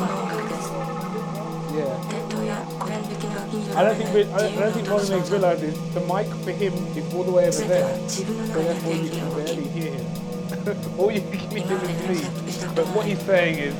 I 4.13 4.15
don't 4.15 4.71
think 4.73 4.87
makes 5.09 5.31
realizes 5.31 5.93
the 5.95 6.01
mic 6.01 6.27
for 6.43 6.51
him 6.51 6.71
is 6.95 7.13
all 7.15 7.23
the 7.23 7.31
way 7.31 7.47
over 7.47 7.63
there, 7.63 8.09
so 8.09 8.23
therefore 8.23 8.93
you 8.93 9.09
can 9.09 9.27
barely 9.33 9.63
hear 9.69 9.91
him. 9.91 10.05
all 10.99 11.11
you 11.11 11.21
can 11.21 11.39
hear 11.49 11.77
is 11.79 12.07
me. 12.07 12.69
But 12.75 12.85
what 12.89 13.07
he's 13.07 13.19
saying 13.23 13.57
is 13.57 13.73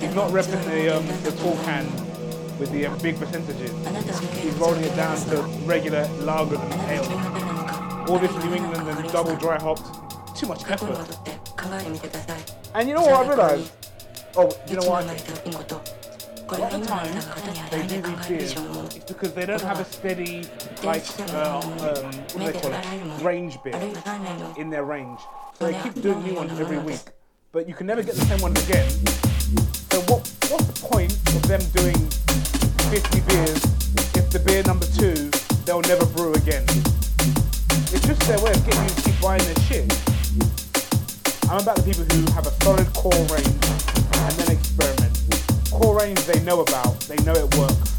he's 0.00 0.12
not 0.12 0.32
repping 0.32 0.64
the 0.64 0.96
um, 0.96 1.06
the 1.22 1.30
tall 1.40 1.56
can 1.62 1.86
with 2.58 2.72
the 2.72 2.86
um, 2.86 2.98
big 2.98 3.16
percentages. 3.16 3.70
He's 4.42 4.54
rolling 4.54 4.82
it 4.82 4.96
down 4.96 5.18
to 5.28 5.42
regular 5.64 6.08
lager 6.18 6.56
and 6.56 6.90
ale. 6.90 8.06
All 8.08 8.18
this 8.18 8.32
New 8.44 8.54
England 8.54 8.88
and 8.88 9.12
double 9.12 9.36
dry 9.36 9.56
hopped. 9.60 10.36
Too 10.36 10.48
much 10.48 10.68
effort. 10.68 11.16
And 12.74 12.88
you 12.88 12.94
know 12.94 13.02
what 13.02 13.24
I 13.24 13.28
realized? 13.28 13.72
Oh, 14.36 14.50
you 14.68 14.74
know 14.74 14.88
what? 14.88 15.95
A 16.48 16.58
lot 16.58 16.72
of 16.72 16.80
the 16.80 16.86
time 16.86 17.70
they 17.70 17.86
do 17.88 18.00
these 18.00 18.26
beers 18.28 18.54
because 19.08 19.34
they 19.34 19.46
don't 19.46 19.60
have 19.62 19.80
a 19.80 19.84
steady, 19.84 20.44
like, 20.84 21.04
uh, 21.32 21.58
um, 21.58 21.72
what 21.74 22.32
do 22.32 22.38
they 22.38 22.52
call 22.52 22.72
it? 22.72 23.22
Range 23.22 23.58
beer 23.64 23.92
in 24.56 24.70
their 24.70 24.84
range. 24.84 25.18
So 25.58 25.66
they 25.66 25.80
keep 25.82 26.00
doing 26.00 26.22
new 26.22 26.34
ones 26.34 26.58
every 26.60 26.78
week. 26.78 27.00
But 27.50 27.68
you 27.68 27.74
can 27.74 27.88
never 27.88 28.00
get 28.02 28.14
the 28.14 28.24
same 28.26 28.40
ones 28.40 28.62
again. 28.68 28.88
So 29.90 30.00
what, 30.02 30.22
what's 30.48 30.66
the 30.66 30.86
point 30.88 31.12
of 31.12 31.42
them 31.48 31.60
doing 31.74 31.98
50 32.90 33.20
beers 33.22 33.64
if 34.14 34.30
the 34.30 34.38
beer 34.38 34.62
number 34.62 34.86
two 34.86 35.30
they'll 35.64 35.82
never 35.82 36.06
brew 36.06 36.32
again? 36.34 36.62
It's 37.90 38.06
just 38.06 38.20
their 38.22 38.38
way 38.38 38.52
of 38.52 38.64
getting 38.64 38.82
you 38.84 38.90
to 38.90 39.02
keep 39.02 39.20
buying 39.20 39.42
their 39.42 39.60
shit. 39.66 39.90
I'm 41.50 41.58
about 41.58 41.76
the 41.76 41.82
people 41.82 42.04
who 42.04 42.32
have 42.34 42.46
a 42.46 42.54
solid 42.62 42.86
core 42.94 43.12
range 43.34 43.46
and 43.46 44.34
then 44.38 44.52
experiment. 44.52 45.15
Core 45.76 45.98
range 46.00 46.24
they 46.24 46.40
know 46.40 46.62
about, 46.62 46.98
they 47.00 47.16
know 47.24 47.34
it 47.34 47.52
works. 47.60 47.92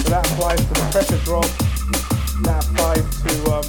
So 0.00 0.08
that 0.08 0.24
applies 0.32 0.56
to 0.56 0.72
the 0.72 0.88
pressure 0.90 1.20
drop, 1.28 1.44
that 2.40 2.64
applies 2.64 3.04
to 3.20 3.32
um, 3.52 3.68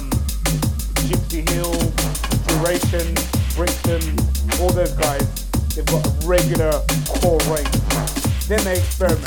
Gipsy 1.04 1.44
Hill, 1.52 1.76
Duration, 2.48 3.04
Brixton, 3.52 4.00
all 4.64 4.72
those 4.72 4.96
guys. 4.96 5.28
They've 5.76 5.84
got 5.84 6.08
a 6.08 6.12
regular 6.24 6.72
core 7.20 7.36
range. 7.52 7.68
Then 8.48 8.64
they 8.64 8.80
experiment. 8.80 9.20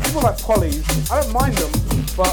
People 0.00 0.24
like 0.24 0.40
Polly's, 0.40 0.80
I 1.12 1.20
don't 1.20 1.32
mind 1.36 1.60
them, 1.60 1.72
but 2.16 2.32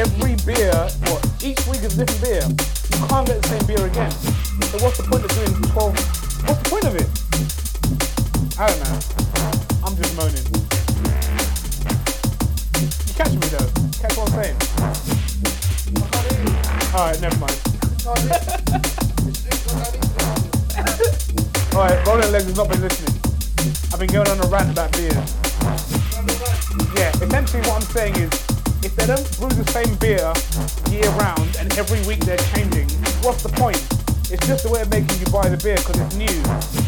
every 0.00 0.40
beer, 0.48 0.72
what, 1.12 1.20
each 1.44 1.60
week 1.68 1.84
is 1.84 2.00
a 2.00 2.06
different 2.06 2.24
beer. 2.24 2.48
You 2.48 3.06
can't 3.12 3.26
get 3.28 3.42
the 3.44 3.48
same 3.52 3.66
beer 3.68 3.84
again. 3.84 4.10
So 4.72 4.80
what's 4.80 4.96
the 4.96 5.04
point 5.04 5.20
of 5.20 5.30
doing 5.36 5.52
12? 5.68 6.48
What's 6.48 6.62
the 6.64 6.70
point 6.72 6.84
of 6.88 6.96
it? 6.96 7.67
I 8.60 8.66
don't 8.66 8.80
know. 8.80 8.98
I'm 9.86 9.94
just 9.94 10.16
moaning. 10.16 10.42
You 13.06 13.14
catch 13.14 13.30
me 13.30 13.46
though? 13.54 13.70
Catch 14.02 14.16
what 14.18 14.26
I'm 14.26 14.34
saying? 14.34 14.58
Alright, 16.92 17.20
never 17.20 17.38
mind. 17.38 17.54
Alright, 21.72 22.04
Rolling 22.04 22.32
Legs 22.32 22.46
has 22.46 22.56
not 22.56 22.68
been 22.68 22.80
listening. 22.80 23.14
I've 23.92 24.00
been 24.00 24.10
going 24.10 24.26
on 24.26 24.40
a 24.40 24.48
rant 24.48 24.72
about 24.72 24.90
beers. 24.90 25.14
Yeah, 26.96 27.14
essentially 27.22 27.62
what 27.62 27.76
I'm 27.76 27.88
saying 27.94 28.16
is, 28.16 28.32
if 28.82 28.96
they 28.96 29.06
don't 29.06 29.38
brew 29.38 29.50
the 29.50 29.70
same 29.70 29.94
beer 30.02 30.34
year 30.90 31.08
round 31.10 31.56
and 31.60 31.72
every 31.78 32.04
week 32.08 32.24
they're 32.24 32.36
changing, 32.50 32.88
what's 33.22 33.44
the 33.44 33.50
point? 33.50 33.78
It's 34.32 34.44
just 34.48 34.66
a 34.66 34.68
way 34.68 34.80
of 34.82 34.90
making 34.90 35.16
you 35.20 35.26
buy 35.26 35.48
the 35.48 35.56
beer 35.62 35.76
because 35.76 36.00
it's 36.00 36.16
new. 36.16 36.87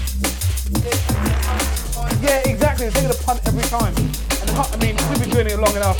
Yeah, 2.20 2.42
exactly. 2.44 2.88
They're 2.88 3.02
taking 3.02 3.10
a 3.10 3.24
punt 3.24 3.40
every 3.46 3.62
time. 3.62 3.94
And 3.96 4.50
I 4.50 4.76
mean, 4.76 4.96
we've 5.08 5.20
been 5.20 5.30
doing 5.30 5.46
it 5.46 5.58
long 5.58 5.74
enough. 5.74 5.98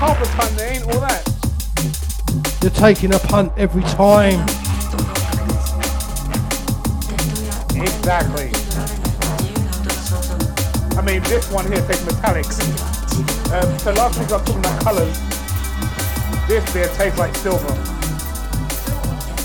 Half 0.00 0.18
the 0.18 0.26
time 0.36 0.56
they 0.56 0.68
ain't 0.76 0.84
all 0.84 1.00
that. 1.00 1.22
You're 2.62 2.70
taking 2.70 3.12
a 3.12 3.18
punt 3.18 3.52
every 3.58 3.82
time. 3.82 4.40
Exactly. 7.76 8.50
I 10.96 11.02
mean, 11.02 11.22
this 11.24 11.50
one 11.50 11.66
here 11.70 11.80
takes 11.86 12.00
metallics. 12.04 12.60
Um, 13.52 13.78
so 13.78 13.92
last 13.92 14.18
week 14.18 14.30
I 14.30 14.36
was 14.36 14.42
talking 14.44 14.58
about 14.60 14.82
colours. 14.82 15.18
This 16.48 16.72
beer 16.72 16.88
tastes 16.94 17.18
like 17.18 17.34
silver. 17.36 17.74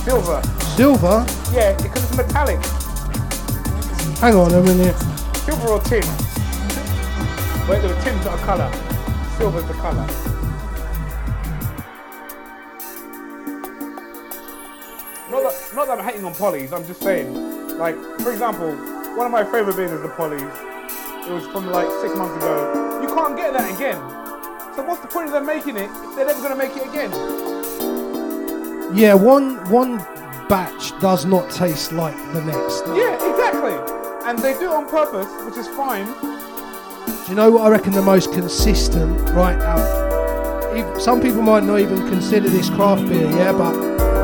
Silver. 0.03 0.41
Silver? 0.75 1.25
Yeah, 1.53 1.75
because 1.81 2.03
it's 2.03 2.17
metallic. 2.17 2.63
Hang 4.19 4.35
on 4.35 4.53
a 4.53 4.61
minute. 4.61 5.14
Silver 5.45 5.67
or 5.69 5.80
tin? 5.81 6.01
Wait, 7.69 7.81
the 7.81 7.95
tin's 8.03 8.26
not 8.26 8.39
a 8.39 8.43
colour. 8.43 8.72
Silver's 9.38 9.65
the 9.65 9.73
colour. 9.73 10.07
Not 15.30 15.43
that, 15.43 15.72
not 15.76 15.88
that 15.88 15.99
I'm 15.99 16.05
hating 16.05 16.26
on 16.26 16.34
Polly's, 16.34 16.73
I'm 16.73 16.85
just 16.88 17.01
saying. 17.01 17.77
Like, 17.77 17.95
for 18.22 18.31
example, 18.31 18.76
one 19.15 19.27
of 19.27 19.31
my 19.31 19.43
favourite 19.43 19.76
beers 19.76 19.91
is 19.91 20.01
the 20.01 20.09
Polly's. 20.09 20.41
It 20.41 21.31
was 21.31 21.45
from 21.47 21.67
like 21.67 21.89
six 22.01 22.15
months 22.15 22.38
ago. 22.38 23.01
You 23.01 23.07
can't 23.07 23.38
get 23.38 23.53
that 23.53 23.72
again. 23.76 23.97
So 24.76 24.84
what's 24.84 25.01
the 25.01 25.07
point 25.07 25.27
of 25.27 25.34
them 25.34 25.45
making 25.45 25.77
it 25.77 25.89
if 25.91 26.15
they're 26.15 26.26
never 26.26 26.41
going 26.41 26.51
to 26.51 26.57
make 26.57 26.76
it 26.76 26.88
again? 26.88 27.11
Yeah, 28.95 29.13
one 29.13 29.63
one 29.69 29.97
batch 30.47 30.99
does 30.99 31.26
not 31.26 31.51
taste 31.51 31.91
like 31.91 32.15
the 32.34 32.41
next. 32.43 32.84
Yeah, 32.88 33.13
exactly. 33.30 33.94
And 34.26 34.39
they 34.39 34.53
do 34.53 34.65
it 34.72 34.73
on 34.73 34.88
purpose, 34.89 35.27
which 35.45 35.56
is 35.57 35.68
fine. 35.68 36.06
Do 36.06 37.30
you 37.30 37.35
know 37.35 37.52
what 37.52 37.61
I 37.64 37.69
reckon 37.69 37.93
the 37.93 38.02
most 38.02 38.34
consistent 38.34 39.18
right 39.31 39.57
now? 39.57 40.97
Some 40.99 41.22
people 41.22 41.41
might 41.41 41.64
not 41.64 41.80
even 41.80 41.97
consider 42.10 42.49
this 42.49 42.69
craft 42.69 43.07
beer, 43.07 43.30
yeah, 43.30 43.52
but 43.52 43.72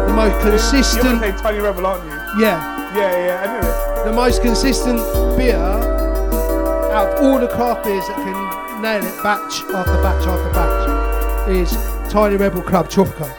the 0.07 0.14
most 0.14 0.34
You're 0.44 0.52
consistent, 0.52 1.03
going 1.03 1.19
to 1.22 1.38
say 1.38 1.44
Tiny 1.44 1.60
Rebel, 1.60 1.86
aren't 1.86 2.03
you? 2.06 2.11
yeah, 2.44 2.95
Yeah, 2.95 3.26
yeah, 3.26 3.41
I 3.44 3.61
knew 3.61 3.68
it. 4.02 4.06
the 4.06 4.11
most 4.11 4.41
consistent 4.41 4.98
beer 5.38 5.56
out 5.57 7.07
of 7.14 7.23
all 7.23 7.40
the 7.40 7.48
craft 7.48 7.86
beers 7.86 8.06
that 8.07 8.15
can 8.18 8.82
nail 8.82 9.03
it 9.06 9.23
batch 9.23 9.61
after 9.73 9.94
batch 10.02 10.28
after 10.28 10.52
batch 10.53 11.49
is 11.49 11.72
Tiny 12.11 12.36
Rebel 12.36 12.61
Club 12.61 12.90
Tropico. 12.90 13.30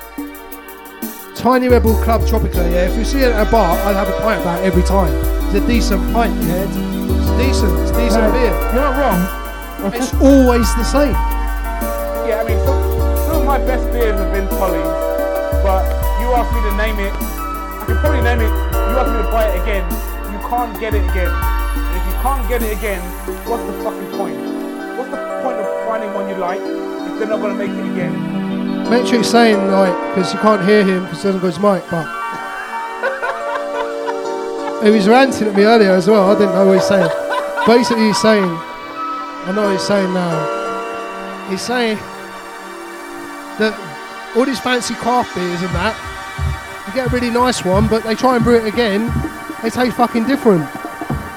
Tiny 1.34 1.68
Rebel 1.68 1.94
Club 2.04 2.20
Tropico, 2.22 2.62
yeah. 2.70 2.86
If 2.86 2.96
you 2.96 3.04
see 3.04 3.20
it 3.20 3.32
at 3.32 3.46
a 3.46 3.50
bar, 3.50 3.76
I'd 3.88 3.96
have 3.96 4.08
a 4.08 4.20
pint 4.20 4.38
of 4.38 4.44
that 4.44 4.62
every 4.62 4.82
time. 4.84 5.10
It's 5.46 5.64
a 5.64 5.66
decent 5.66 6.00
pint, 6.12 6.36
yeah. 6.44 6.68
It's 6.68 7.30
decent, 7.40 7.72
it's 7.80 7.90
decent 7.92 8.32
beer. 8.32 8.52
You're 8.70 8.84
not 8.84 8.94
wrong. 9.00 9.20
It's 9.92 10.14
always 10.20 10.68
the 10.76 10.84
same. 10.84 11.16
Yeah, 12.28 12.38
I 12.38 12.44
mean, 12.46 12.58
some, 12.62 12.78
some 13.26 13.36
of 13.42 13.46
my 13.46 13.58
best 13.58 13.90
beers 13.90 14.14
have 14.14 14.32
been 14.32 14.46
Polly's, 14.54 14.86
but 15.66 15.82
you 16.22 16.30
asked 16.36 16.54
me 16.54 16.62
to 16.68 16.76
name 16.78 17.00
it. 17.00 17.10
I 17.10 17.84
could 17.88 17.98
probably 17.98 18.22
name 18.22 18.38
it. 18.38 18.52
You 18.52 18.94
asked 19.00 19.10
me 19.10 19.18
to 19.18 19.30
buy 19.32 19.50
it 19.50 19.58
again. 19.58 19.82
You 20.30 20.38
can't 20.46 20.78
get 20.78 20.94
it 20.94 21.02
again. 21.10 21.32
And 21.32 21.94
if 21.98 22.04
you 22.06 22.16
can't 22.22 22.46
get 22.46 22.62
it 22.62 22.70
again, 22.76 23.02
what's 23.48 23.64
the 23.66 23.74
fucking 23.82 24.10
point? 24.14 24.38
What's 24.94 25.10
the 25.10 25.18
point 25.42 25.58
of 25.58 25.66
finding 25.88 26.14
one 26.14 26.28
you 26.28 26.36
like 26.36 26.62
if 26.62 27.18
they're 27.18 27.26
not 27.26 27.40
gonna 27.40 27.58
make 27.58 27.70
it 27.72 27.86
again? 27.90 28.31
Metric's 28.92 29.30
saying, 29.30 29.56
like, 29.70 29.94
because 30.14 30.34
you 30.34 30.40
can't 30.40 30.62
hear 30.68 30.84
him 30.84 31.04
because 31.04 31.22
he 31.22 31.28
doesn't 31.28 31.40
got 31.40 31.46
his 31.46 31.58
mic, 31.58 31.82
but. 31.90 32.04
he 34.84 34.90
was 34.90 35.08
ranting 35.08 35.48
at 35.48 35.56
me 35.56 35.64
earlier 35.64 35.92
as 35.92 36.08
well. 36.08 36.30
I 36.30 36.34
didn't 36.38 36.54
know 36.54 36.66
what 36.66 36.74
he's 36.74 36.84
saying. 36.84 37.08
Basically, 37.66 38.08
he's 38.08 38.20
saying, 38.20 38.44
I 38.44 39.50
know 39.56 39.62
what 39.62 39.72
he's 39.72 39.86
saying 39.86 40.12
now. 40.12 41.48
He's 41.48 41.62
saying 41.62 41.96
that 43.56 43.72
all 44.36 44.44
these 44.44 44.60
fancy 44.60 44.92
craft 44.92 45.34
beers 45.34 45.62
and 45.62 45.72
that, 45.72 45.96
you 46.86 46.92
get 46.92 47.06
a 47.06 47.10
really 47.14 47.30
nice 47.30 47.64
one, 47.64 47.88
but 47.88 48.04
they 48.04 48.14
try 48.14 48.36
and 48.36 48.44
brew 48.44 48.56
it 48.56 48.66
again, 48.66 49.10
they 49.62 49.70
taste 49.70 49.96
fucking 49.96 50.26
different. 50.26 50.68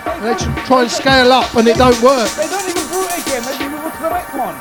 And 0.06 0.26
they 0.26 0.36
tr- 0.36 0.52
try 0.68 0.82
and 0.82 0.92
scale 0.92 1.32
up 1.32 1.56
and 1.56 1.66
it 1.70 1.78
don't 1.78 2.02
work. 2.04 2.30
They 2.36 2.50
don't 2.50 2.68
even 2.68 2.86
brew 2.92 3.08
it 3.08 3.18
again. 3.24 3.44
They 3.48 3.56
to 3.64 3.70
the 4.04 4.10
next 4.10 4.34
one. 4.36 4.60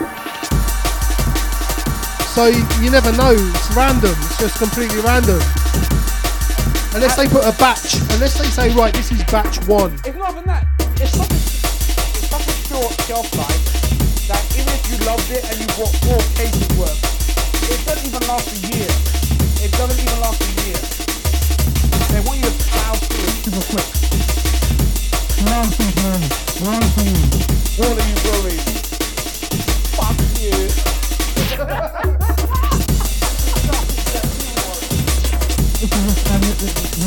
So 2.34 2.50
you, 2.50 2.66
you 2.82 2.90
never 2.90 3.14
know. 3.14 3.30
It's 3.30 3.70
random. 3.78 4.10
It's 4.10 4.42
just 4.42 4.58
completely 4.58 4.98
random. 5.06 5.38
Unless 6.90 7.14
they 7.14 7.30
put 7.30 7.46
a 7.46 7.54
batch, 7.62 7.94
unless 8.10 8.34
they 8.34 8.50
say, 8.50 8.74
right, 8.74 8.92
this 8.92 9.12
is 9.12 9.22
batch 9.30 9.62
one. 9.70 9.94
It's 10.02 10.18
not 10.18 10.34
even 10.34 10.42
that. 10.50 10.66
It's 10.98 11.14
such 11.14 11.30
a, 11.30 11.38
it's 11.38 12.26
such 12.26 12.42
a 12.42 12.54
short 12.66 12.90
shelf 13.06 13.30
life 13.38 13.62
that 14.26 14.42
even 14.58 14.66
if 14.66 14.82
you 14.90 14.98
loved 15.06 15.30
it 15.30 15.46
and 15.46 15.62
you 15.62 15.68
bought 15.78 15.94
four 16.02 16.18
cases 16.34 16.66
worth, 16.74 16.98
it 17.70 17.78
doesn't 17.86 18.02
even 18.02 18.26
last 18.26 18.50
a 18.50 18.58
year. 18.66 18.90
It 19.62 19.70
doesn't 19.78 19.94
even 19.94 20.18
last 20.18 20.42
a 20.42 20.50
year. 20.66 20.80
They 22.10 22.22
want 22.26 22.42
you 22.42 22.50
to 22.50 22.56
plow 22.66 22.98
through 22.98 23.30
it 23.30 23.46
super 23.46 23.62
quick. 23.70 23.90
Plow 25.38 25.70
through 25.70 26.18
it. 26.18 26.34
Plow 26.58 26.82
through 26.98 27.78
All 27.78 27.94
of 27.94 28.02
you 28.02 28.16
breweries. 28.26 28.73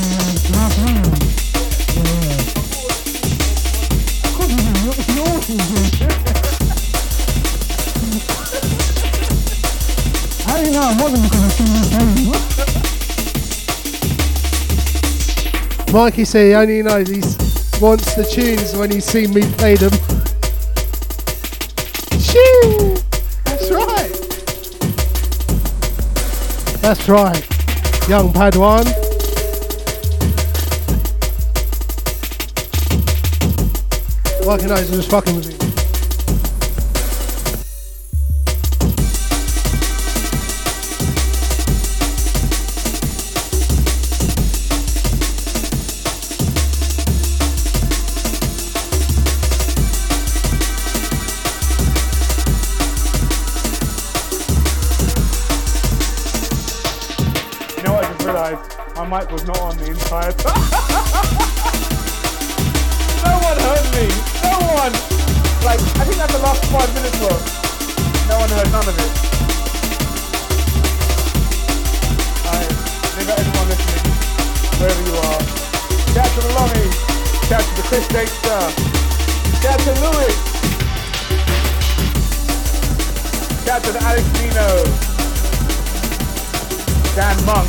Mikey 15.94 16.26
said 16.26 16.48
he 16.48 16.54
only 16.54 16.84
knows 16.84 17.08
he 17.08 17.22
wants 17.82 18.14
the 18.16 18.28
tunes 18.30 18.76
when 18.76 18.92
he's 18.92 19.06
seen 19.06 19.34
me 19.34 19.42
play 19.54 19.76
them. 19.76 19.94
Shoo! 22.20 22.98
That's 23.46 23.72
right. 23.72 24.12
That's 26.82 27.08
right. 27.08 27.48
Young 28.10 28.34
Padawan. 28.34 29.07
Mikey 34.48 34.68
knows 34.68 34.90
who's 34.90 35.06
fucking 35.06 35.36
with 35.36 35.67
of 68.88 68.96
it. 69.04 69.12
Alright, 72.48 72.72
big 73.20 73.28
everyone 73.28 73.68
listening, 73.68 74.16
wherever 74.80 75.04
you 75.04 75.16
are. 75.28 75.42
Shout 76.16 76.32
to 76.32 76.40
the 76.40 76.54
Lonnie. 76.56 76.92
Shout 77.52 77.64
to 77.68 77.74
the 77.76 77.84
Chris 77.84 78.08
Dexter. 78.08 78.64
Shout 79.60 79.80
to 79.84 79.92
Lewis. 80.00 80.36
Shout 83.68 83.84
to 83.84 83.92
the 83.92 84.00
Alex 84.08 84.24
Nino. 84.40 84.70
Dan 87.12 87.36
Monk. 87.44 87.68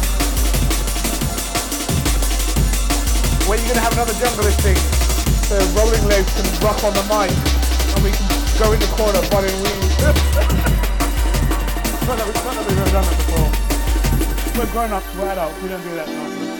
When 3.48 3.58
are 3.58 3.62
you 3.62 3.68
going 3.68 3.80
to 3.80 3.86
have 3.86 3.94
another 3.94 4.14
junglist 4.22 4.62
thing? 4.62 4.78
So 5.50 5.58
Rolling 5.74 6.04
Legs 6.06 6.30
can 6.38 6.46
rock 6.62 6.84
on 6.84 6.94
the 6.94 7.02
mic 7.10 7.34
and 7.96 8.04
we 8.04 8.12
can 8.12 8.28
go 8.58 8.72
in 8.72 8.78
the 8.78 8.86
corner 8.94 9.22
bunning 9.30 9.58
wings. 9.62 10.84
We're 12.08 12.16
grown 14.72 14.92
ups, 14.92 15.14
we're 15.14 15.28
adults, 15.28 15.62
we 15.62 15.68
don't 15.68 15.82
do 15.82 15.94
that 15.94 16.08
nonsense. 16.08 16.58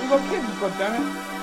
We've 0.00 0.10
got 0.10 0.20
kids, 0.28 0.46
goddammit. 0.60 1.35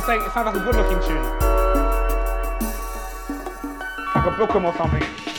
I'm 0.00 0.06
saying 0.06 0.22
it 0.22 0.32
sounds 0.32 0.46
like 0.46 0.56
a 0.56 0.60
good 0.60 0.76
looking 0.76 0.98
tune. 1.06 1.22
Like 4.14 4.24
a 4.24 4.34
Bukem 4.38 4.64
or 4.64 4.74
something. 4.78 5.29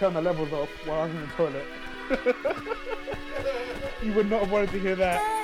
Turned 0.00 0.16
the 0.16 0.22
levels 0.22 0.50
off 0.50 0.70
while 0.86 1.00
I 1.00 1.04
was 1.04 1.14
in 1.14 1.20
the 1.20 1.26
toilet. 1.26 1.66
you 4.02 4.14
would 4.14 4.30
not 4.30 4.40
have 4.40 4.50
wanted 4.50 4.70
to 4.70 4.80
hear 4.80 4.96
that. 4.96 5.39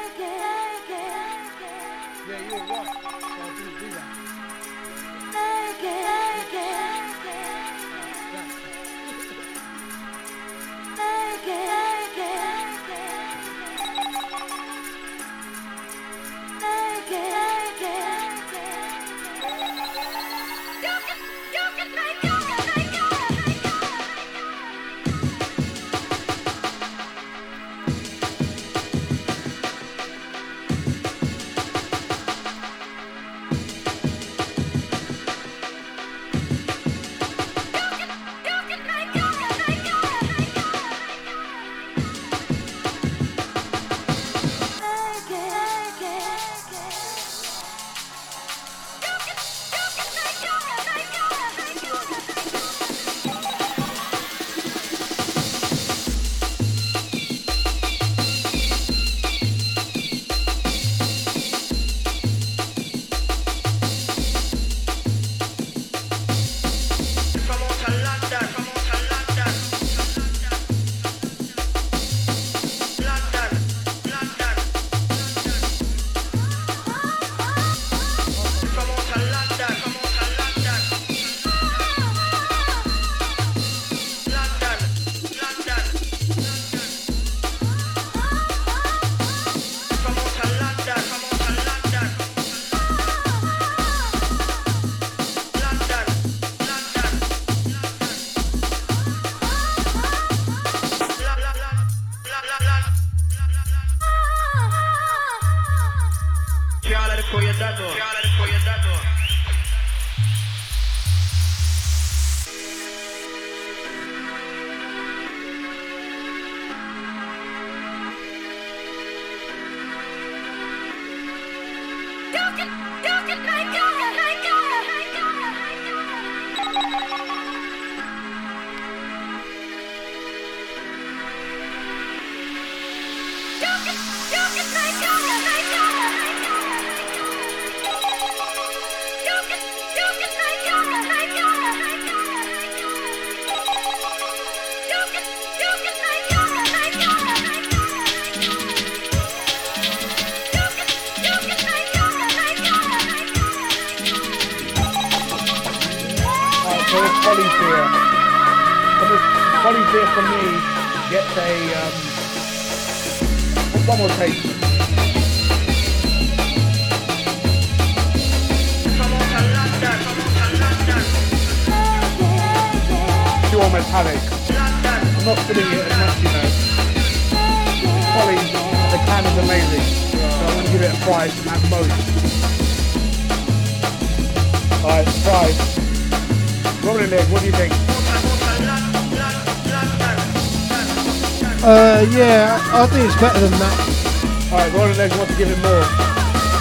Better 193.20 193.40
than 193.40 193.58
that. 193.58 194.52
Alright, 194.52 194.72
Rolling 194.74 194.98
Legs 194.98 195.16
wants 195.16 195.32
to 195.32 195.38
give 195.38 195.48
him 195.48 195.60
more. 195.62 195.80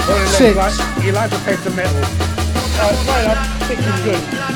Rolling 0.08 0.56
Legs, 0.56 0.80
like, 0.80 1.04
he 1.04 1.12
likes 1.12 1.38
to 1.38 1.44
taste 1.44 1.66
the 1.66 1.72
metal. 1.72 1.94
Alright, 2.80 3.08
right 3.08 3.28
up. 3.28 3.38
Think 3.68 3.82
he's 3.82 4.02
good. 4.04 4.55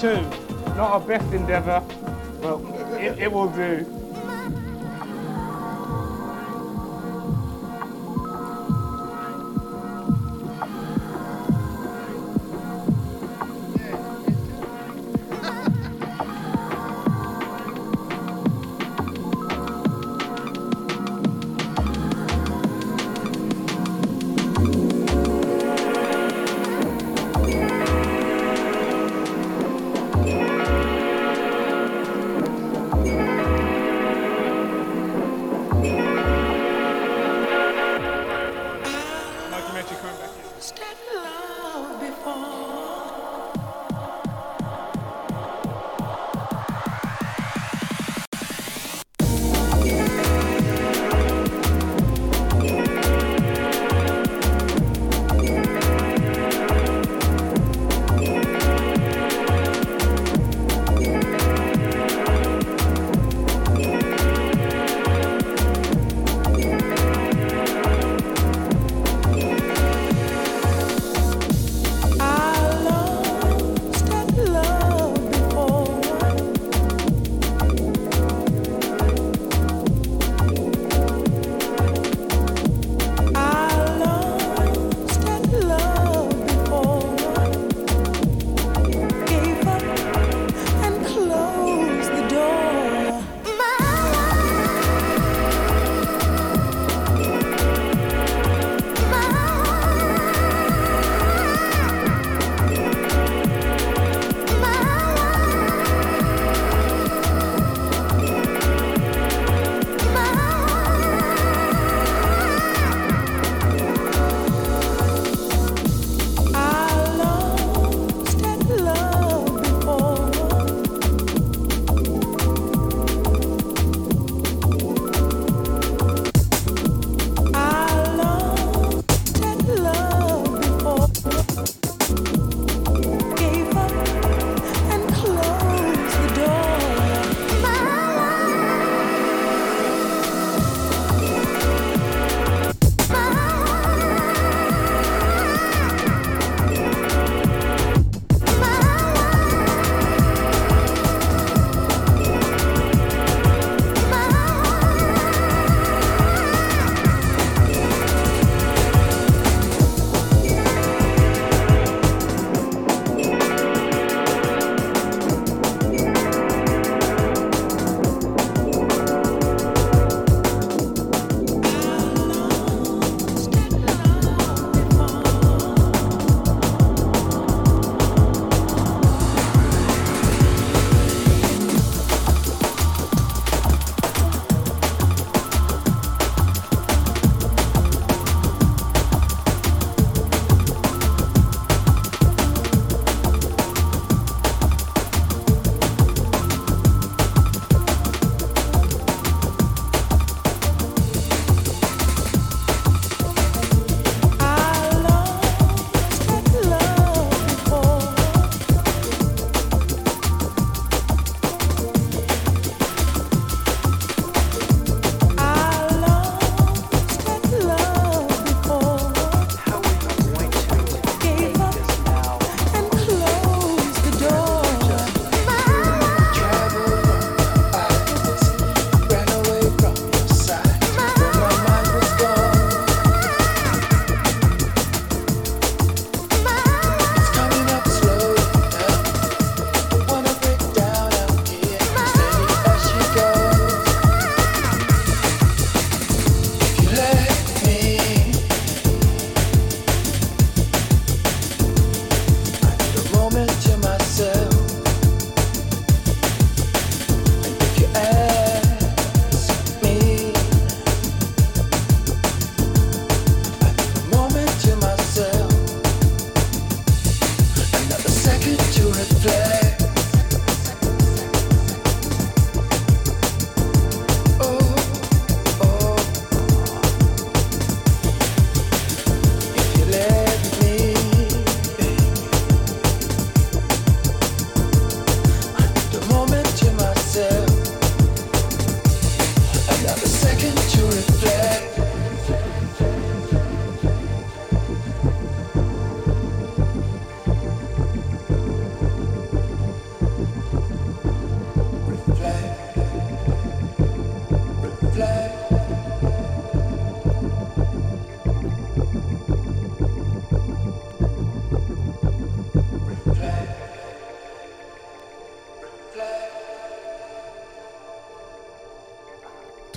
two. 0.00 0.22
Not 0.76 0.92
our 0.92 1.00
best 1.00 1.30
endeavour, 1.34 1.84
but 2.40 2.58
it, 2.98 3.18
it 3.18 3.30
will 3.30 3.50
do. 3.50 3.99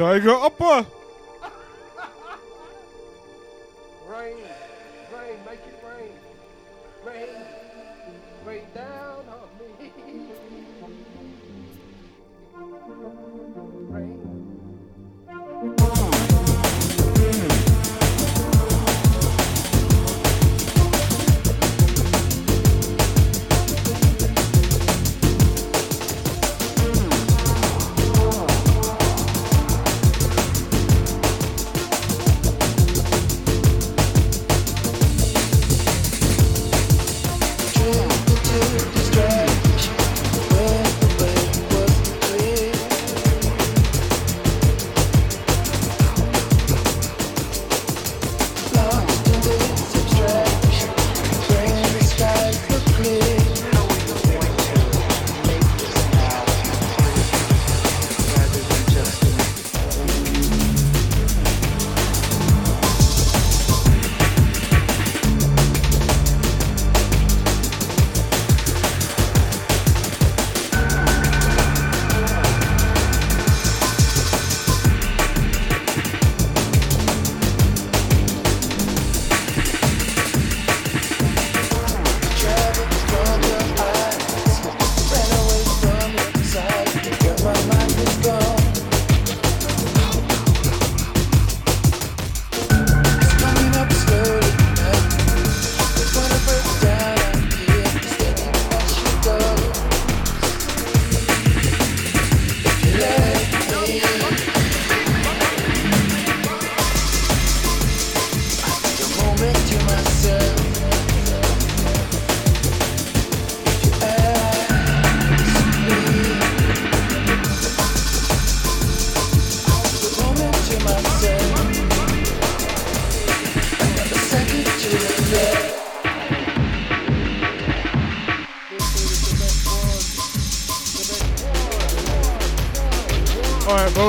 Steiger 0.04 0.36
Oppe! 0.44 0.86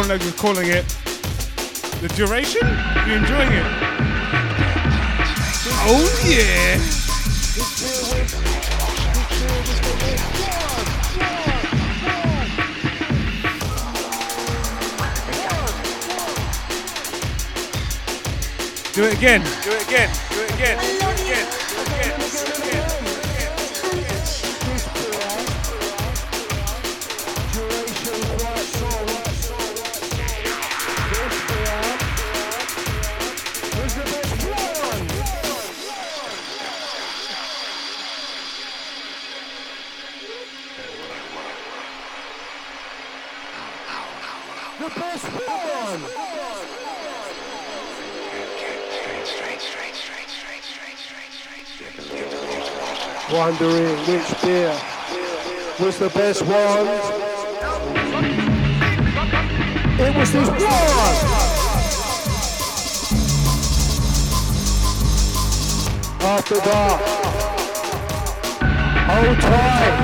Rolling 0.04 0.18
Legs 0.18 0.26
is 0.26 0.38
calling 0.38 0.68
it. 0.68 0.84
The 2.02 2.08
duration? 2.14 2.60
You 3.06 3.14
enjoying 3.14 3.52
it? 3.52 3.64
Oh 5.86 6.04
yeah. 6.26 6.76
Do 18.92 19.04
it 19.04 19.14
again. 19.16 19.40
Do 19.62 19.70
it 19.70 19.86
again. 19.86 20.10
Do 20.30 20.40
it 20.42 20.54
again. 20.54 21.13
Which 54.14 54.42
beer 54.42 54.70
was 55.80 55.98
the 55.98 56.08
best 56.10 56.42
one. 56.42 56.86
It 59.98 60.16
was 60.16 60.32
this 60.32 60.48
one! 60.48 60.60
After 66.20 66.60
dark. 66.60 67.00
Hold 69.10 69.38
tight. 69.40 69.96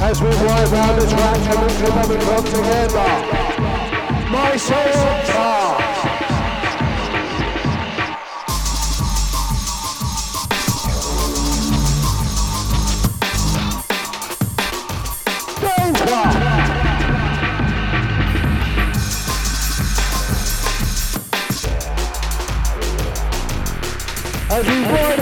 As 0.00 0.22
we 0.22 0.28
ride 0.28 0.68
round 0.68 0.98
the 0.98 1.06
track 1.08 1.36
and 1.36 2.08
we 2.08 2.16
come 2.24 2.44
together. 2.44 3.08
My 4.30 4.56
soul 4.56 5.24
As 5.26 5.89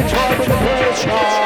time 0.08 0.40
of 0.40 0.46
the 0.46 0.56
pressure. 0.56 1.37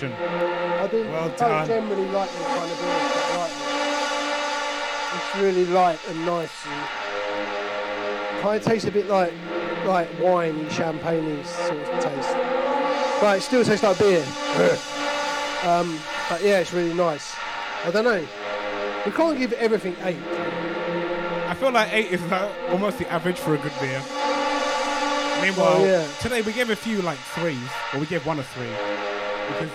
The. 0.00 0.06
I 0.06 0.86
didn't 0.88 1.10
Well 1.12 1.28
don't 1.28 1.38
done. 1.38 1.66
generally 1.66 2.08
like 2.10 2.30
this 2.30 2.46
kind 2.46 2.70
of 2.70 2.78
beer. 2.78 3.38
like 3.38 3.50
it. 3.50 5.16
It's 5.16 5.36
really 5.42 5.64
light 5.66 5.98
and 6.08 6.26
nice. 6.26 6.50
And 6.66 8.40
kind 8.42 8.56
of 8.58 8.64
tastes 8.64 8.88
a 8.88 8.90
bit 8.90 9.06
like 9.08 9.32
like 9.86 10.08
winey, 10.20 10.68
champagne 10.70 11.44
sort 11.44 11.78
of 11.78 12.02
taste. 12.02 12.34
But 13.20 13.38
it 13.38 13.42
still 13.42 13.64
tastes 13.64 13.82
like 13.84 13.98
beer. 13.98 14.24
um, 15.64 15.98
but 16.28 16.42
yeah, 16.42 16.58
it's 16.60 16.72
really 16.72 16.94
nice. 16.94 17.34
I 17.84 17.90
don't 17.90 18.04
know. 18.04 18.26
We 19.06 19.12
can't 19.12 19.38
give 19.38 19.52
everything 19.54 19.94
eight. 20.02 20.16
I 21.46 21.54
feel 21.54 21.70
like 21.70 21.92
eight 21.92 22.10
is 22.10 22.22
like 22.22 22.50
almost 22.70 22.98
the 22.98 23.06
average 23.12 23.38
for 23.38 23.54
a 23.54 23.58
good 23.58 23.72
beer. 23.80 24.02
Meanwhile, 25.42 25.76
Oh, 25.76 25.84
yeah. 25.84 26.06
today 26.20 26.40
we 26.42 26.52
gave 26.52 26.70
a 26.70 26.76
few 26.76 27.02
like 27.02 27.18
threes, 27.18 27.58
or 27.92 28.00
we 28.00 28.06
gave 28.06 28.24
one 28.24 28.38
a 28.38 28.42
three. 28.42 28.70
Because, 29.48 29.70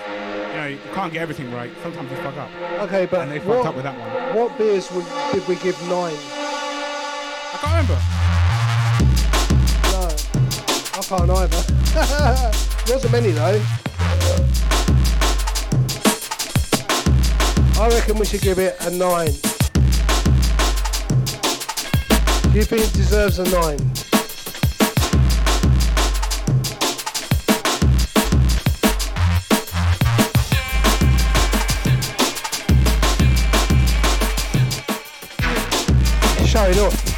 you 0.69 0.75
you 0.75 0.91
can't 0.93 1.11
get 1.11 1.21
everything 1.21 1.51
right. 1.51 1.71
Sometimes 1.81 2.09
you 2.11 2.17
fuck 2.17 2.37
up. 2.37 2.49
Okay, 2.81 3.05
but 3.05 3.21
And 3.21 3.31
they 3.31 3.39
fucked 3.39 3.49
what, 3.49 3.65
up 3.67 3.75
with 3.75 3.83
that 3.83 3.97
one. 3.97 4.35
what 4.35 4.57
beers 4.57 4.91
would, 4.91 5.05
did 5.31 5.47
we 5.47 5.55
give 5.55 5.79
nine? 5.89 6.15
I 7.51 7.57
can't 7.59 7.73
remember. 7.73 7.99
No, 9.91 10.07
I 10.93 11.01
can't 11.01 11.29
either. 11.29 11.63
Wasn't 12.93 13.11
many 13.11 13.31
though. 13.31 13.61
I 17.81 17.89
reckon 17.89 18.17
we 18.19 18.25
should 18.25 18.41
give 18.41 18.59
it 18.59 18.75
a 18.81 18.91
nine. 18.91 19.31
Do 22.51 22.57
you 22.57 22.65
think 22.65 22.81
it 22.81 22.93
deserves 22.93 23.39
a 23.39 23.43
nine? 23.49 24.08
Showing 36.71 36.85
off. 36.85 37.08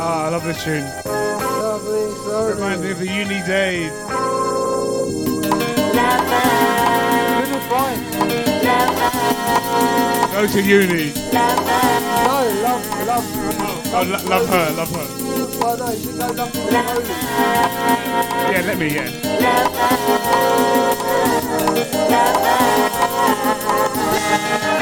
Ah, 0.00 0.24
I 0.24 0.28
love 0.30 0.44
this 0.44 0.64
tune. 0.64 0.84
Love 1.04 1.84
me. 1.84 2.54
Reminds 2.54 2.82
me 2.82 2.90
of 2.92 2.98
the 2.98 3.06
uni 3.06 3.42
days. 3.46 3.92
Advice. 7.70 9.57
Go 10.32 10.46
to 10.46 10.60
uni. 10.62 11.12
No, 11.32 11.46
love, 12.62 13.06
love. 13.06 13.24
Oh, 13.90 14.02
lo- 14.02 14.24
love 14.28 14.48
her, 14.48 14.66
oh, 14.70 14.74
love 14.76 14.90
her. 14.90 15.06
Well, 15.58 15.76
no, 15.78 15.90
you 15.90 15.98
should 16.02 16.18
go 16.18 16.26
love 16.26 16.54
me. 16.54 16.60
Yeah, 18.52 18.62
let 18.66 18.78
me, 18.78 18.88
yeah. 18.94 20.18
Say 23.48 24.77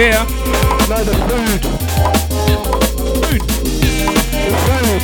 beer. 0.00 0.24
No, 0.88 1.04
the 1.04 1.12
food. 1.28 1.60
Food. 3.20 3.42
The 4.46 4.54
food. 4.64 5.02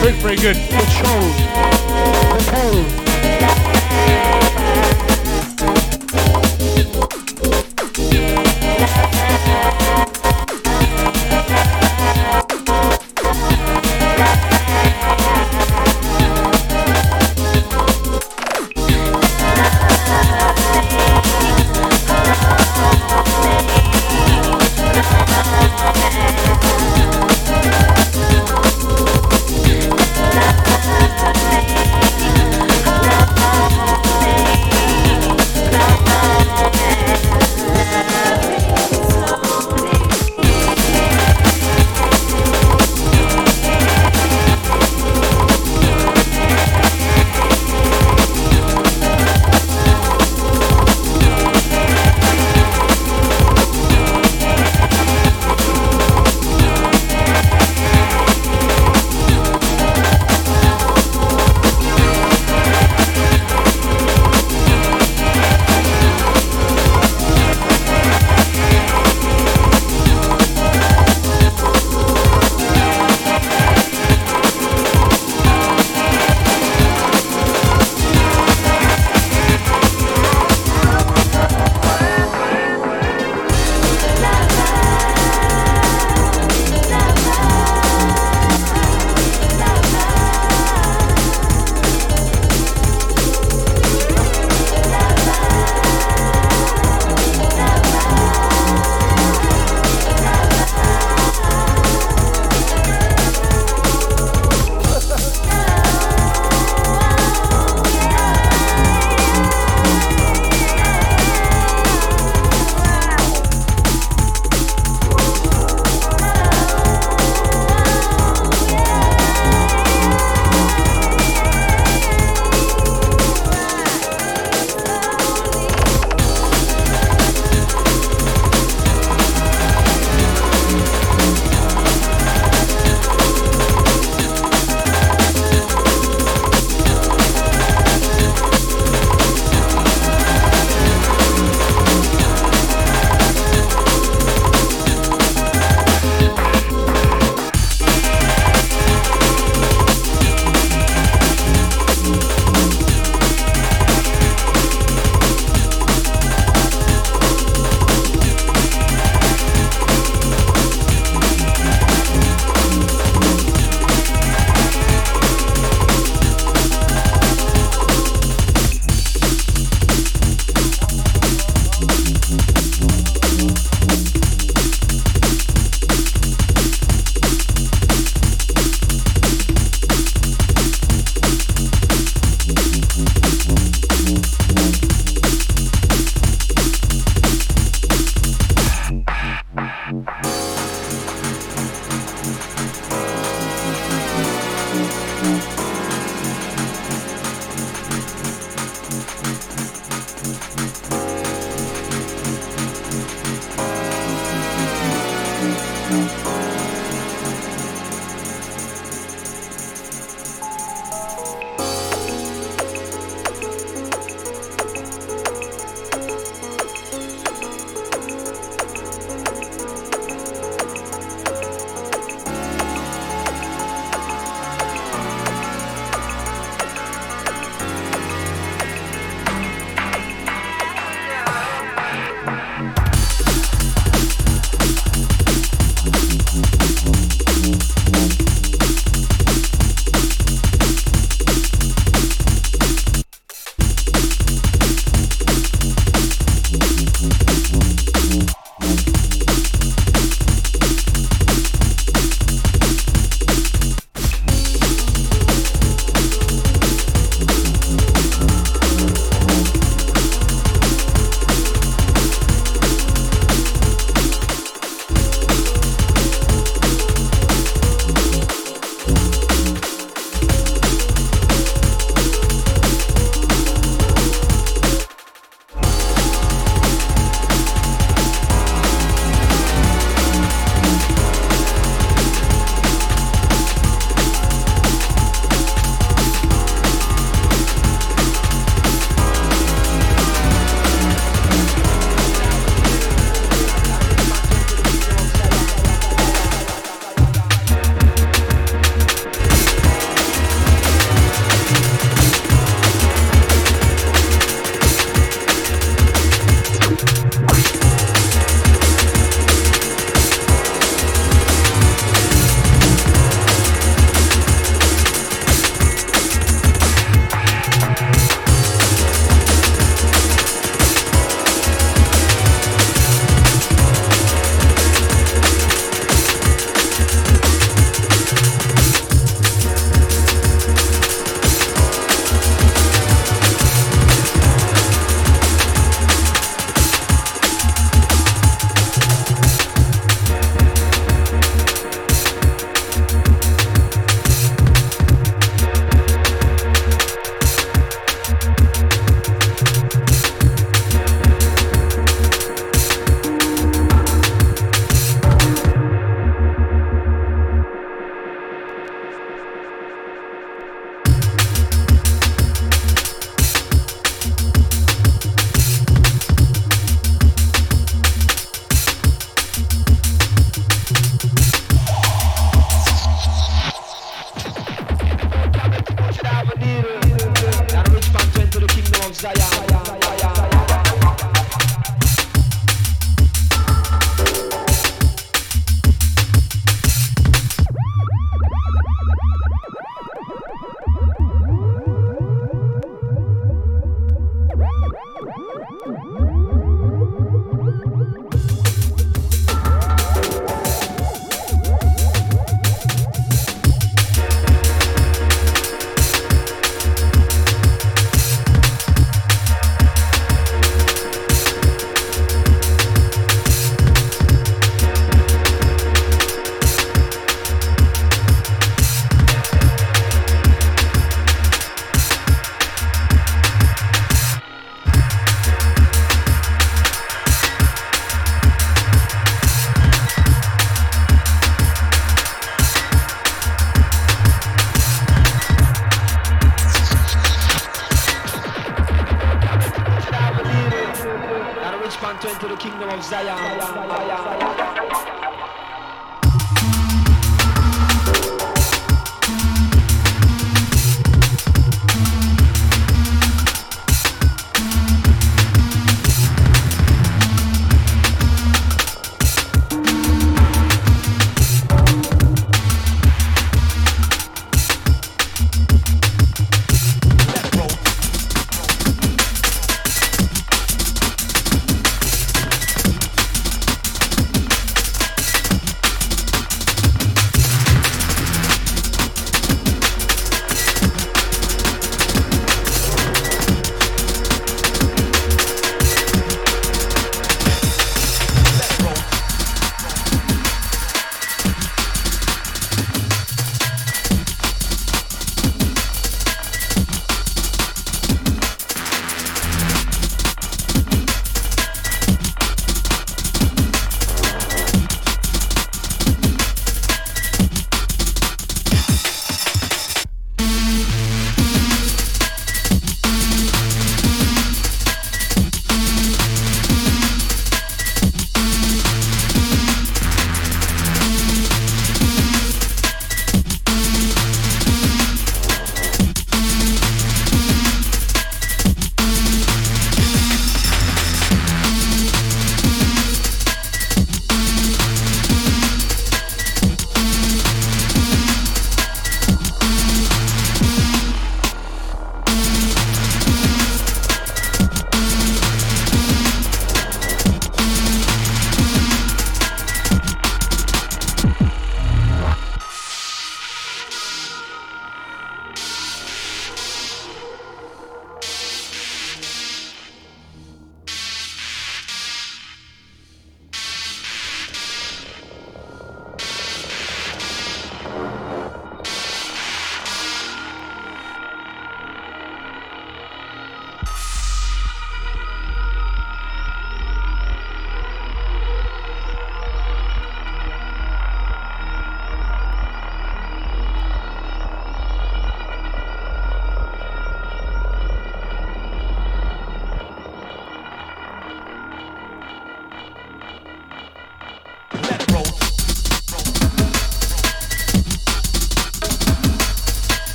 Food's 0.00 0.22
pretty 0.22 0.40
good. 0.40 0.56
The. 0.56 1.20
The 2.32 2.50
pong. 2.50 3.01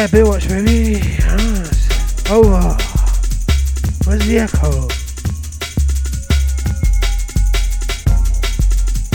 Yeah, 0.00 0.06
Baywatch, 0.06 0.48
baby. 0.48 0.96
Ah. 1.24 1.36
Yes. 1.36 2.30
Over. 2.30 2.48
Oh, 2.48 2.56
ah. 2.56 2.76
Where's 4.06 4.24
the 4.26 4.38
echo? 4.38 4.88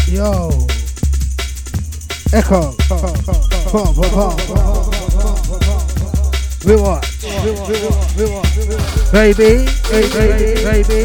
Yo. 0.06 0.54
Echo. 2.38 2.78
Pop, 3.66 3.96
pop, 3.96 4.14
pop. 4.14 4.38
Baby, 9.12 9.66
baby, 9.90 10.10
baby, 10.14 10.86
baby. 10.86 11.02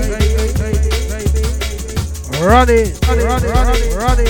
Run 2.38 2.68
it, 2.68 3.00
run 3.08 3.18
it, 3.18 3.24
run 3.24 3.42
it, 3.42 3.48
run 3.48 3.72
it, 3.72 3.96
run 3.96 4.20
it. 4.20 4.28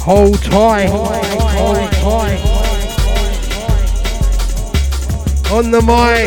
Hold 0.00 0.42
tight, 0.42 0.88
hold 0.88 1.92
tight. 1.92 2.26
The 2.26 2.42
mic, 2.42 2.55
on 5.52 5.70
the 5.70 5.80
mic. 5.80 6.26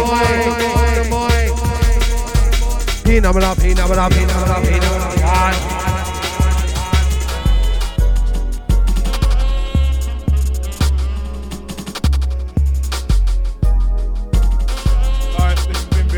Numbing 3.21 3.43
up, 3.43 3.57
up, 3.57 3.57
numbing 3.57 3.99
up, 3.99 4.09
up. 4.09 4.63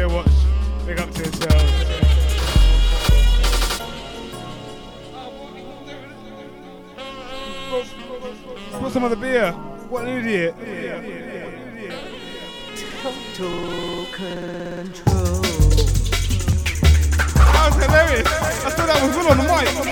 Watch. 0.10 0.28
Big 0.86 1.00
up 1.00 1.12
to 1.12 1.24
yourselves. 1.24 1.72
Put 8.80 8.92
some 8.92 9.04
of 9.04 9.10
the 9.10 9.16
beer. 9.16 9.52
What 9.90 10.06
an 10.06 10.18
idiot. 10.20 10.56
Was 19.64 19.91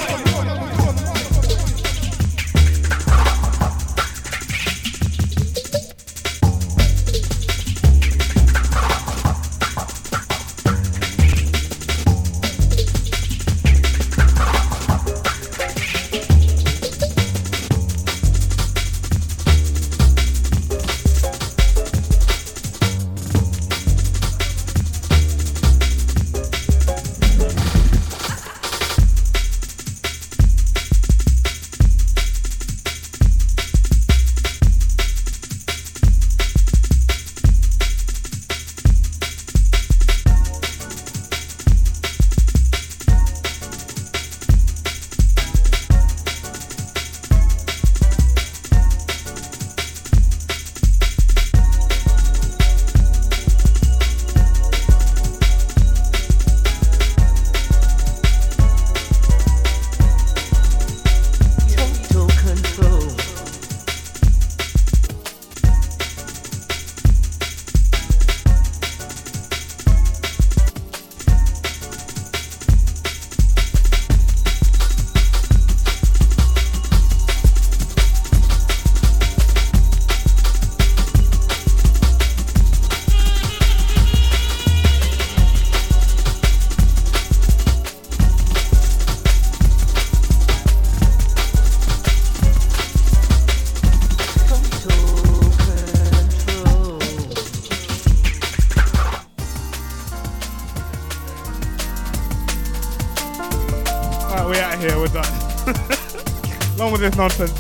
this 106.99 107.15
nonsense. 107.15 107.58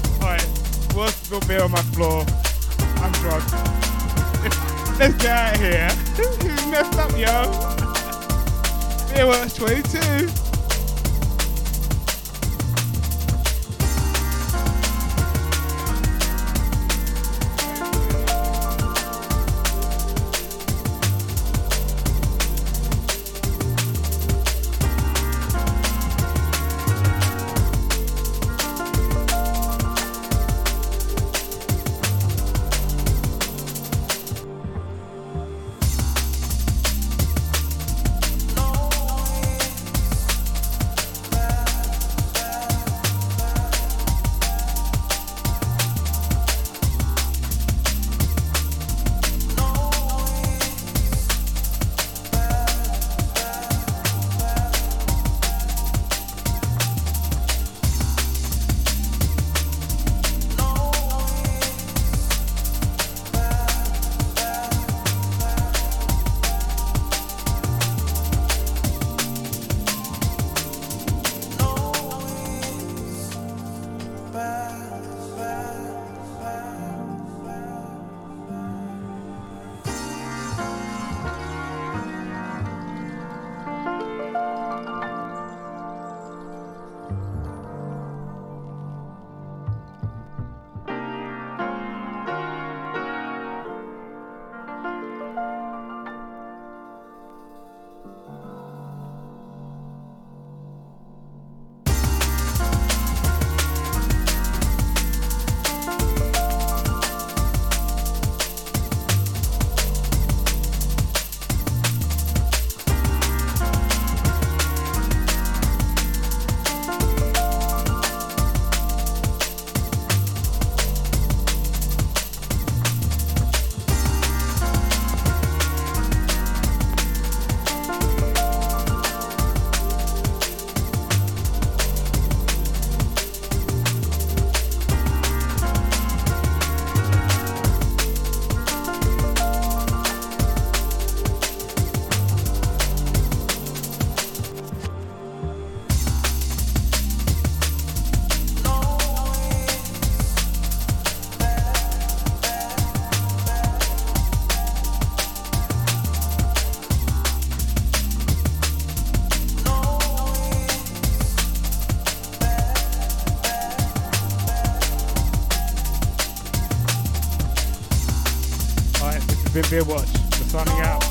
Beer 169.69 169.83
Watch. 169.83 170.09
We're 170.33 170.49
signing 170.49 170.81
out. 170.81 171.03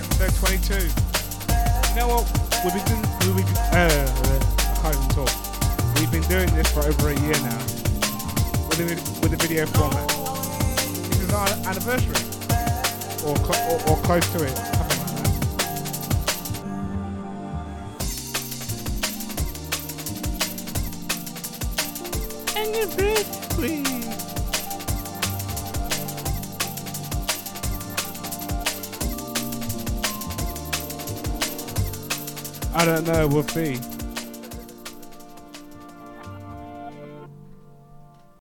Episode 0.00 0.32
22. 0.48 0.74
You 0.80 1.96
know 2.00 2.08
what? 2.08 2.24
We've 2.64 2.72
been 2.72 2.88
doing, 2.88 3.36
we've 3.36 3.44
been, 3.44 3.56
uh, 3.68 4.08
I 4.16 4.80
can't 4.80 4.96
even 4.96 5.08
talk. 5.12 5.28
We've 6.00 6.10
been 6.10 6.24
doing 6.24 6.48
this 6.56 6.72
for 6.72 6.80
over 6.80 7.10
a 7.10 7.20
year 7.20 7.36
now 7.44 7.58
with 8.64 8.80
the, 8.80 8.96
with 9.20 9.30
the 9.30 9.36
video 9.36 9.66
format. 9.66 10.08
This 10.08 11.20
is 11.20 11.32
our 11.34 11.48
anniversary, 11.68 12.16
or, 13.28 13.36
or, 13.36 13.76
or 13.92 14.02
close 14.04 14.26
to 14.32 14.44
it, 14.44 14.56
don't 33.00 33.06
know. 33.06 33.28
We'll 33.28 33.48
see. 33.48 33.95